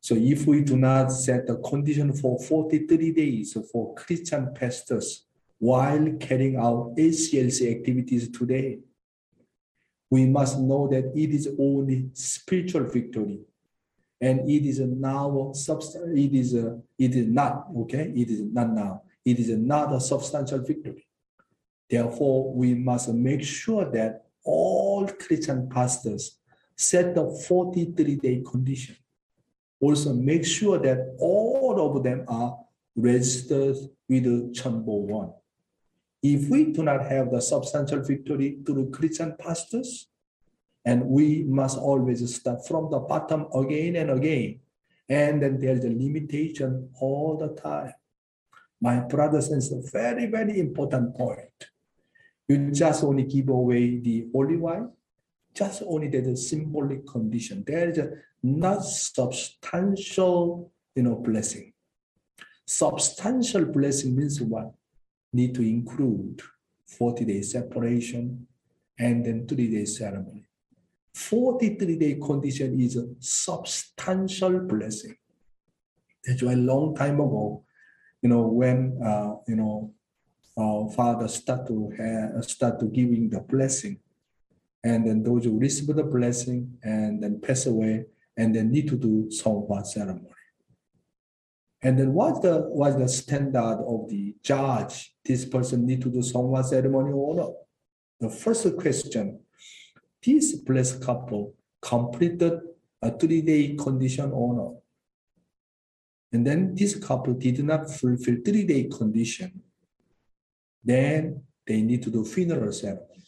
So 0.00 0.16
if 0.16 0.46
we 0.46 0.62
do 0.62 0.76
not 0.76 1.12
set 1.12 1.46
the 1.46 1.56
condition 1.56 2.12
for 2.12 2.38
43 2.38 3.12
days 3.12 3.56
for 3.70 3.94
Christian 3.94 4.52
pastors 4.52 5.26
while 5.58 6.12
carrying 6.18 6.56
out 6.56 6.96
ACLC 6.96 7.78
activities 7.78 8.28
today, 8.28 8.80
we 10.10 10.26
must 10.26 10.58
know 10.58 10.88
that 10.88 11.12
it 11.14 11.30
is 11.30 11.48
only 11.58 12.10
spiritual 12.12 12.84
victory. 12.84 13.40
And 14.20 14.48
it 14.50 14.66
is 14.66 14.80
now 14.80 15.52
substance 15.54 16.18
it 16.18 16.34
is 16.34 16.54
a, 16.54 16.80
it 16.98 17.14
is 17.14 17.26
not 17.28 17.66
okay? 17.78 18.12
It 18.14 18.28
is 18.28 18.42
not 18.42 18.70
now. 18.70 19.02
It 19.24 19.38
is 19.38 19.50
not 19.50 19.92
a 19.92 20.00
substantial 20.00 20.58
victory 20.58 21.06
therefore 21.92 22.52
we 22.60 22.74
must 22.74 23.08
make 23.28 23.42
sure 23.42 23.84
that 23.98 24.24
all 24.44 25.06
christian 25.24 25.68
pastors 25.68 26.38
set 26.76 27.14
the 27.14 27.24
43 27.46 28.16
day 28.16 28.42
condition 28.50 28.96
also 29.80 30.12
make 30.14 30.44
sure 30.44 30.78
that 30.78 30.98
all 31.18 31.74
of 31.86 32.02
them 32.02 32.24
are 32.28 32.58
registered 32.96 33.76
with 34.08 34.24
Chunbo 34.54 35.00
1 35.08 35.32
if 36.22 36.48
we 36.48 36.66
do 36.66 36.84
not 36.84 37.04
have 37.06 37.30
the 37.30 37.40
substantial 37.40 38.00
victory 38.00 38.58
through 38.64 38.90
Christian 38.90 39.34
pastors, 39.38 40.06
and 40.84 41.04
we 41.04 41.42
must 41.42 41.76
always 41.76 42.34
start 42.34 42.66
from 42.66 42.90
the 42.90 43.00
bottom 43.00 43.46
again 43.54 43.96
and 43.96 44.10
again, 44.10 44.60
and 45.08 45.42
then 45.42 45.58
there's 45.58 45.84
a 45.84 45.88
limitation 45.88 46.88
all 47.00 47.36
the 47.36 47.60
time. 47.60 47.92
My 48.80 49.00
brothers 49.00 49.48
and 49.48 49.62
sisters, 49.62 49.90
very, 49.90 50.26
very 50.26 50.58
important 50.58 51.16
point. 51.16 51.66
You 52.52 52.70
just 52.70 53.02
only 53.04 53.24
give 53.24 53.48
away 53.48 53.98
the 53.98 54.28
holy 54.32 54.56
wine, 54.56 54.90
just 55.54 55.82
only 55.86 56.08
a 56.08 56.36
symbolic 56.36 57.06
condition. 57.06 57.64
There 57.66 57.90
is 57.90 57.98
not 58.42 58.84
substantial, 58.84 60.70
you 60.94 61.04
know, 61.04 61.16
blessing. 61.16 61.72
Substantial 62.66 63.64
blessing 63.64 64.16
means 64.16 64.40
what? 64.40 64.72
need 65.32 65.54
to 65.54 65.62
include 65.62 66.42
40 66.86 67.24
day 67.24 67.40
separation, 67.40 68.46
and 68.98 69.24
then 69.24 69.46
three 69.46 69.70
day 69.70 69.86
ceremony. 69.86 70.44
43 71.14 71.96
day 71.96 72.18
condition 72.22 72.78
is 72.78 72.96
a 72.96 73.06
substantial 73.18 74.60
blessing. 74.60 75.16
That's 76.24 76.42
why 76.42 76.52
a 76.52 76.56
long 76.56 76.94
time 76.94 77.14
ago, 77.14 77.64
you 78.20 78.28
know, 78.28 78.42
when, 78.42 79.00
uh, 79.02 79.36
you 79.48 79.56
know, 79.56 79.94
our 80.58 80.90
father 80.90 81.28
start 81.28 81.66
to 81.66 81.90
have, 81.96 82.36
uh, 82.36 82.42
start 82.42 82.78
to 82.80 82.86
giving 82.86 83.30
the 83.30 83.40
blessing, 83.40 83.98
and 84.84 85.06
then 85.06 85.22
those 85.22 85.44
who 85.44 85.58
receive 85.58 85.94
the 85.94 86.02
blessing 86.02 86.78
and 86.82 87.22
then 87.22 87.40
pass 87.40 87.66
away, 87.66 88.04
and 88.36 88.54
then 88.54 88.70
need 88.70 88.88
to 88.88 88.96
do 88.96 89.28
Seonghwa 89.28 89.84
ceremony. 89.84 90.28
And 91.82 91.98
then 91.98 92.12
what's 92.12 92.40
the 92.40 92.60
what's 92.60 92.96
the 92.96 93.08
standard 93.08 93.78
of 93.86 94.08
the 94.08 94.34
judge? 94.42 95.14
This 95.24 95.44
person 95.44 95.84
need 95.84 96.00
to 96.02 96.10
do 96.10 96.18
Seonghwa 96.18 96.64
ceremony 96.64 97.12
or 97.12 97.34
not? 97.34 97.52
The 98.20 98.30
first 98.30 98.76
question, 98.76 99.40
this 100.24 100.54
blessed 100.54 101.02
couple 101.02 101.54
completed 101.80 102.60
a 103.02 103.10
three-day 103.10 103.74
condition 103.74 104.30
or 104.32 104.54
not? 104.54 104.74
And 106.32 106.46
then 106.46 106.74
this 106.74 106.94
couple 106.94 107.34
did 107.34 107.62
not 107.64 107.90
fulfill 107.90 108.36
three-day 108.44 108.84
condition. 108.84 109.60
Then 110.84 111.42
they 111.66 111.82
need 111.82 112.02
to 112.02 112.10
do 112.10 112.24
funeral 112.24 112.72
ceremony. 112.72 113.24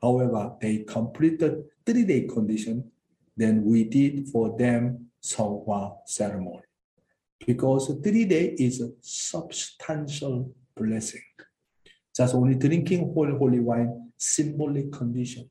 However, 0.00 0.56
they 0.60 0.78
completed 0.78 1.64
three-day 1.84 2.28
condition, 2.28 2.90
then 3.36 3.64
we 3.64 3.84
did 3.84 4.28
for 4.28 4.56
them 4.56 5.06
Seonghwa 5.22 5.98
ceremony 6.06 6.62
because 7.46 7.92
three 8.02 8.24
days 8.24 8.60
is 8.60 8.80
a 8.80 8.90
substantial 9.00 10.52
blessing. 10.76 11.22
Just 12.16 12.34
only 12.34 12.54
drinking 12.54 13.12
holy, 13.14 13.32
holy 13.32 13.60
wine, 13.60 14.10
symbolic 14.16 14.92
condition. 14.92 15.48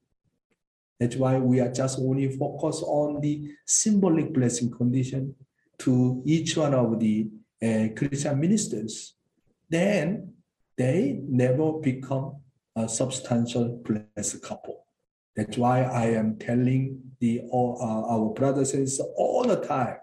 That's 1.00 1.16
why 1.16 1.38
we 1.38 1.60
are 1.60 1.72
just 1.72 2.00
only 2.00 2.30
focus 2.30 2.82
on 2.84 3.22
the 3.22 3.52
symbolic 3.66 4.34
blessing 4.34 4.72
condition 4.72 5.36
to 5.80 6.22
each 6.26 6.58
one 6.58 6.74
of 6.74 7.00
the 7.00 7.30
uh, 7.64 7.88
Christian 7.96 8.40
ministers. 8.40 9.14
Then 9.70 10.34
they 10.78 11.20
never 11.28 11.74
become 11.74 12.38
a 12.76 12.88
substantial 12.88 13.82
blessed 13.84 14.42
couple. 14.44 14.86
That's 15.36 15.58
why 15.58 15.84
I 15.84 16.06
am 16.12 16.38
telling 16.38 17.02
the 17.20 17.42
uh, 17.52 18.04
our 18.14 18.34
brothers 18.34 18.74
and 18.74 18.88
sisters 18.88 19.08
all 19.18 19.44
the 19.44 19.58
time 19.58 19.98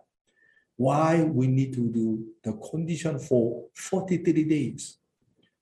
why 0.77 1.23
we 1.23 1.47
need 1.47 1.73
to 1.73 1.89
do 1.89 2.27
the 2.43 2.53
condition 2.71 3.19
for 3.19 3.67
43 3.75 4.45
days. 4.45 4.99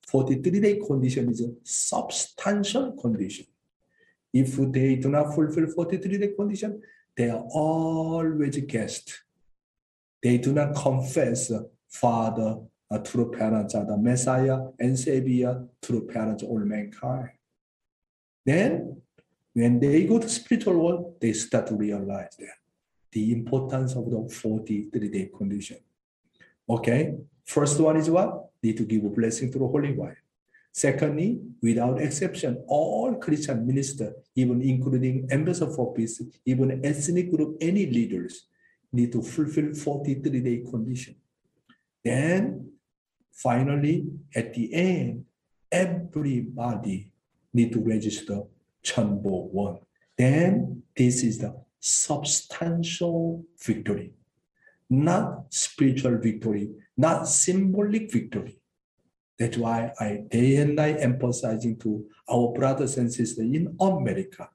43 0.09 0.61
day 0.61 0.81
condition 0.87 1.31
is 1.31 1.43
a 1.43 1.53
substantial 1.63 2.93
condition. 2.93 3.47
If 4.33 4.57
they 4.57 4.97
do 4.97 5.11
not 5.11 5.35
fulfill 5.35 5.67
43 5.67 6.19
day 6.19 6.29
condition, 6.29 6.81
they 7.17 7.29
are 7.29 7.45
always 7.51 8.57
guest. 8.65 9.23
They 10.23 10.39
do 10.39 10.53
not 10.53 10.75
confess 10.75 11.53
Father, 11.89 12.59
true 12.99 13.31
parents 13.31 13.75
are 13.75 13.87
the 13.87 13.97
Messiah 13.97 14.59
and 14.79 14.99
Savior, 14.99 15.65
true 15.81 16.07
parents 16.07 16.43
all 16.43 16.59
mankind. 16.59 17.31
Then, 18.45 19.01
when 19.55 19.79
they 19.79 20.05
go 20.05 20.19
to 20.19 20.29
spiritual 20.29 20.79
world, 20.79 21.17
they 21.21 21.33
start 21.33 21.69
to 21.69 21.75
realize 21.75 22.37
that 22.39 22.57
the 23.13 23.33
importance 23.33 23.95
of 23.95 24.11
the 24.11 24.29
43 24.29 25.09
day 25.09 25.31
condition. 25.37 25.79
Okay, 26.69 27.15
first 27.45 27.79
one 27.79 27.97
is 27.97 28.11
what? 28.11 28.51
Need 28.63 28.77
to 28.79 28.85
give 28.85 29.05
a 29.05 29.11
blessing 29.11 29.53
through 29.53 29.69
holy 29.69 29.93
wine. 29.93 30.17
Secondly, 30.73 31.39
without 31.61 32.01
exception, 32.01 32.65
all 32.67 33.15
Christian 33.17 33.67
ministers, 33.67 34.15
even 34.35 34.63
including 34.63 35.29
ambassador 35.31 35.71
for 35.71 35.93
peace, 35.93 36.23
even 36.47 36.81
ethnic 36.85 37.31
group, 37.31 37.59
any 37.61 37.87
leaders, 37.87 38.47
need 38.91 39.13
to 39.13 39.23
fulfill 39.23 39.75
43 39.75 40.41
day 40.41 40.65
condition. 40.69 41.17
Then, 42.03 42.73
finally, 43.33 44.07
at 44.35 44.55
the 44.55 44.73
end, 44.73 45.25
everybody 45.71 47.13
need 47.53 47.73
to 47.73 47.81
register 47.81 48.43
Cheonbo 48.85 49.51
one. 49.51 49.79
Then 50.17 50.83
this 50.97 51.23
is 51.23 51.39
the 51.39 51.55
substantial 51.81 53.45
victory, 53.59 54.13
not 54.89 55.53
spiritual 55.53 56.19
victory, 56.19 56.71
not 56.97 57.27
symbolic 57.27 58.13
victory. 58.13 58.59
That's 59.39 59.57
why 59.57 59.93
I 59.99 60.25
day 60.31 60.57
and 60.57 60.77
night 60.77 60.99
emphasizing 61.01 61.79
to 61.79 62.05
our 62.31 62.53
brothers 62.53 62.99
and 62.99 63.13
sisters 63.13 63.39
in 63.45 63.75
America. 63.81 64.49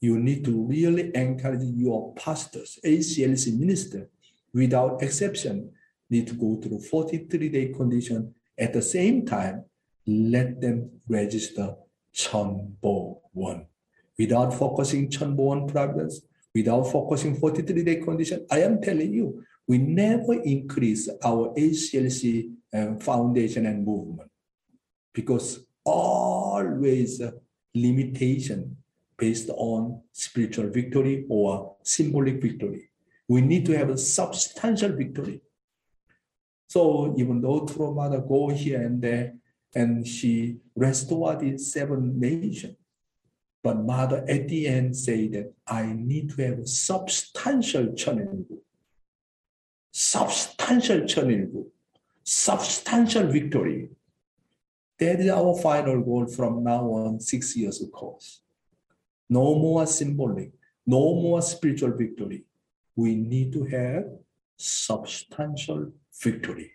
You 0.00 0.18
need 0.18 0.44
to 0.44 0.66
really 0.66 1.10
encourage 1.14 1.62
your 1.62 2.14
pastors, 2.14 2.78
ACLC 2.84 3.58
minister, 3.58 4.08
without 4.54 5.02
exception, 5.02 5.72
need 6.10 6.26
to 6.26 6.34
go 6.34 6.60
through 6.60 6.78
43-day 6.78 7.72
condition. 7.72 8.34
At 8.58 8.72
the 8.72 8.82
same 8.82 9.24
time, 9.24 9.64
let 10.06 10.60
them 10.60 10.90
register 11.08 11.74
Cheonbo 12.14 13.20
1. 13.32 13.66
Without 14.18 14.52
focusing 14.52 15.08
Cheonbo 15.08 15.36
1 15.36 15.68
progress, 15.68 16.20
without 16.54 16.84
focusing 16.84 17.36
43 17.36 17.84
day 17.84 17.96
condition, 17.96 18.46
I 18.50 18.62
am 18.62 18.82
telling 18.82 19.12
you, 19.12 19.44
we 19.66 19.78
never 19.78 20.34
increase 20.34 21.08
our 21.24 21.54
ACLC 21.54 22.50
uh, 22.74 22.94
foundation 22.96 23.66
and 23.66 23.86
movement 23.86 24.30
because 25.12 25.64
always 25.84 27.22
limitation 27.74 28.76
based 29.16 29.50
on 29.50 30.00
spiritual 30.12 30.68
victory 30.70 31.26
or 31.28 31.76
symbolic 31.82 32.42
victory. 32.42 32.90
We 33.28 33.42
need 33.42 33.64
to 33.66 33.78
have 33.78 33.90
a 33.90 33.98
substantial 33.98 34.92
victory. 34.92 35.40
So 36.70 37.12
even 37.18 37.40
though 37.40 37.66
True 37.66 37.92
mother 37.92 38.20
go 38.20 38.50
here 38.50 38.80
and 38.80 39.02
there, 39.02 39.34
and 39.74 40.06
she 40.06 40.58
restored 40.76 41.40
the 41.40 41.58
seven 41.58 42.20
nations, 42.20 42.76
but 43.60 43.76
mother 43.76 44.24
at 44.28 44.46
the 44.46 44.68
end 44.68 44.96
say 44.96 45.26
that 45.34 45.52
I 45.66 45.92
need 45.92 46.30
to 46.30 46.42
have 46.46 46.68
substantial 46.68 47.92
challenge, 47.94 48.46
substantial 49.90 51.08
challenge, 51.08 51.50
substantial 52.22 53.26
victory. 53.26 53.88
That 55.00 55.18
is 55.18 55.28
our 55.28 55.56
final 55.58 56.00
goal 56.02 56.28
from 56.28 56.62
now 56.62 56.84
on, 56.84 57.18
six 57.18 57.56
years 57.56 57.82
of 57.82 57.90
course. 57.90 58.42
No 59.28 59.56
more 59.56 59.86
symbolic, 59.86 60.52
no 60.86 61.16
more 61.16 61.42
spiritual 61.42 61.96
victory. 61.96 62.44
We 62.94 63.16
need 63.16 63.52
to 63.54 63.64
have 63.64 64.04
substantial 64.56 65.90
victory, 66.22 66.72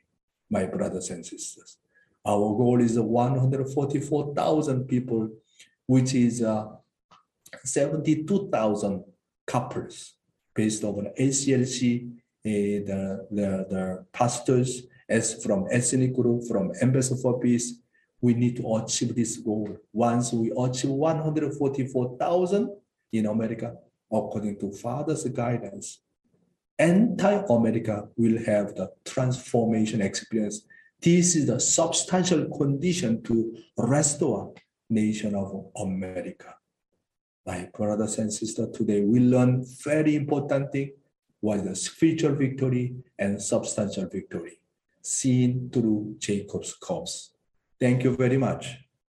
my 0.50 0.66
brothers 0.66 1.10
and 1.10 1.26
sisters. 1.26 1.78
Our 2.26 2.56
goal 2.58 2.82
is 2.82 3.00
144,000 3.00 4.86
people 4.88 5.30
which 5.88 6.16
is 6.16 6.42
uh, 6.42 6.66
72,000 7.64 9.04
couples 9.46 10.14
based 10.56 10.84
on 10.84 11.12
ACLC, 11.20 12.10
uh, 12.10 12.18
the, 12.44 13.28
the, 13.32 13.66
the 13.70 14.06
pastors 14.12 14.84
as 15.08 15.44
from 15.44 15.68
ethnic 15.70 16.14
group, 16.16 16.48
from 16.48 16.72
Ambassador 16.82 17.22
for 17.22 17.40
Peace, 17.40 17.80
we 18.22 18.34
need 18.34 18.56
to 18.56 18.76
achieve 18.78 19.16
this 19.16 19.38
goal. 19.38 19.78
Once 19.94 20.34
we 20.34 20.52
achieve 20.58 20.90
144,000 20.92 22.70
in 23.14 23.26
America, 23.28 23.76
according 24.12 24.60
to 24.60 24.72
Father's 24.72 25.24
guidance, 25.26 26.00
entire 26.80 27.46
America 27.50 28.08
will 28.18 28.38
have 28.46 28.76
the 28.76 28.92
transformation 29.06 30.02
experience. 30.02 30.66
This 31.02 31.36
is 31.36 31.48
the 31.48 31.60
substantial 31.60 32.46
condition 32.58 33.22
to 33.24 33.58
restore 33.78 34.54
nation 34.90 35.36
of 35.36 35.68
America. 35.78 36.56
My 37.46 37.70
brothers 37.74 38.18
and 38.18 38.34
sisters, 38.34 38.76
today 38.76 39.02
we 39.02 39.20
learn 39.20 39.66
very 39.84 40.16
important 40.16 40.72
thing 40.72 40.92
was 41.42 41.64
the 41.64 41.76
spiritual 41.76 42.34
victory 42.34 42.96
and 43.20 43.42
substantial 43.42 44.08
victory 44.08 44.60
seen 45.02 45.70
through 45.72 46.16
Jacob's 46.18 46.74
course. 46.74 47.32
Thank 47.80 48.04
you 48.04 48.16
very 48.16 48.38
much. 48.38 48.85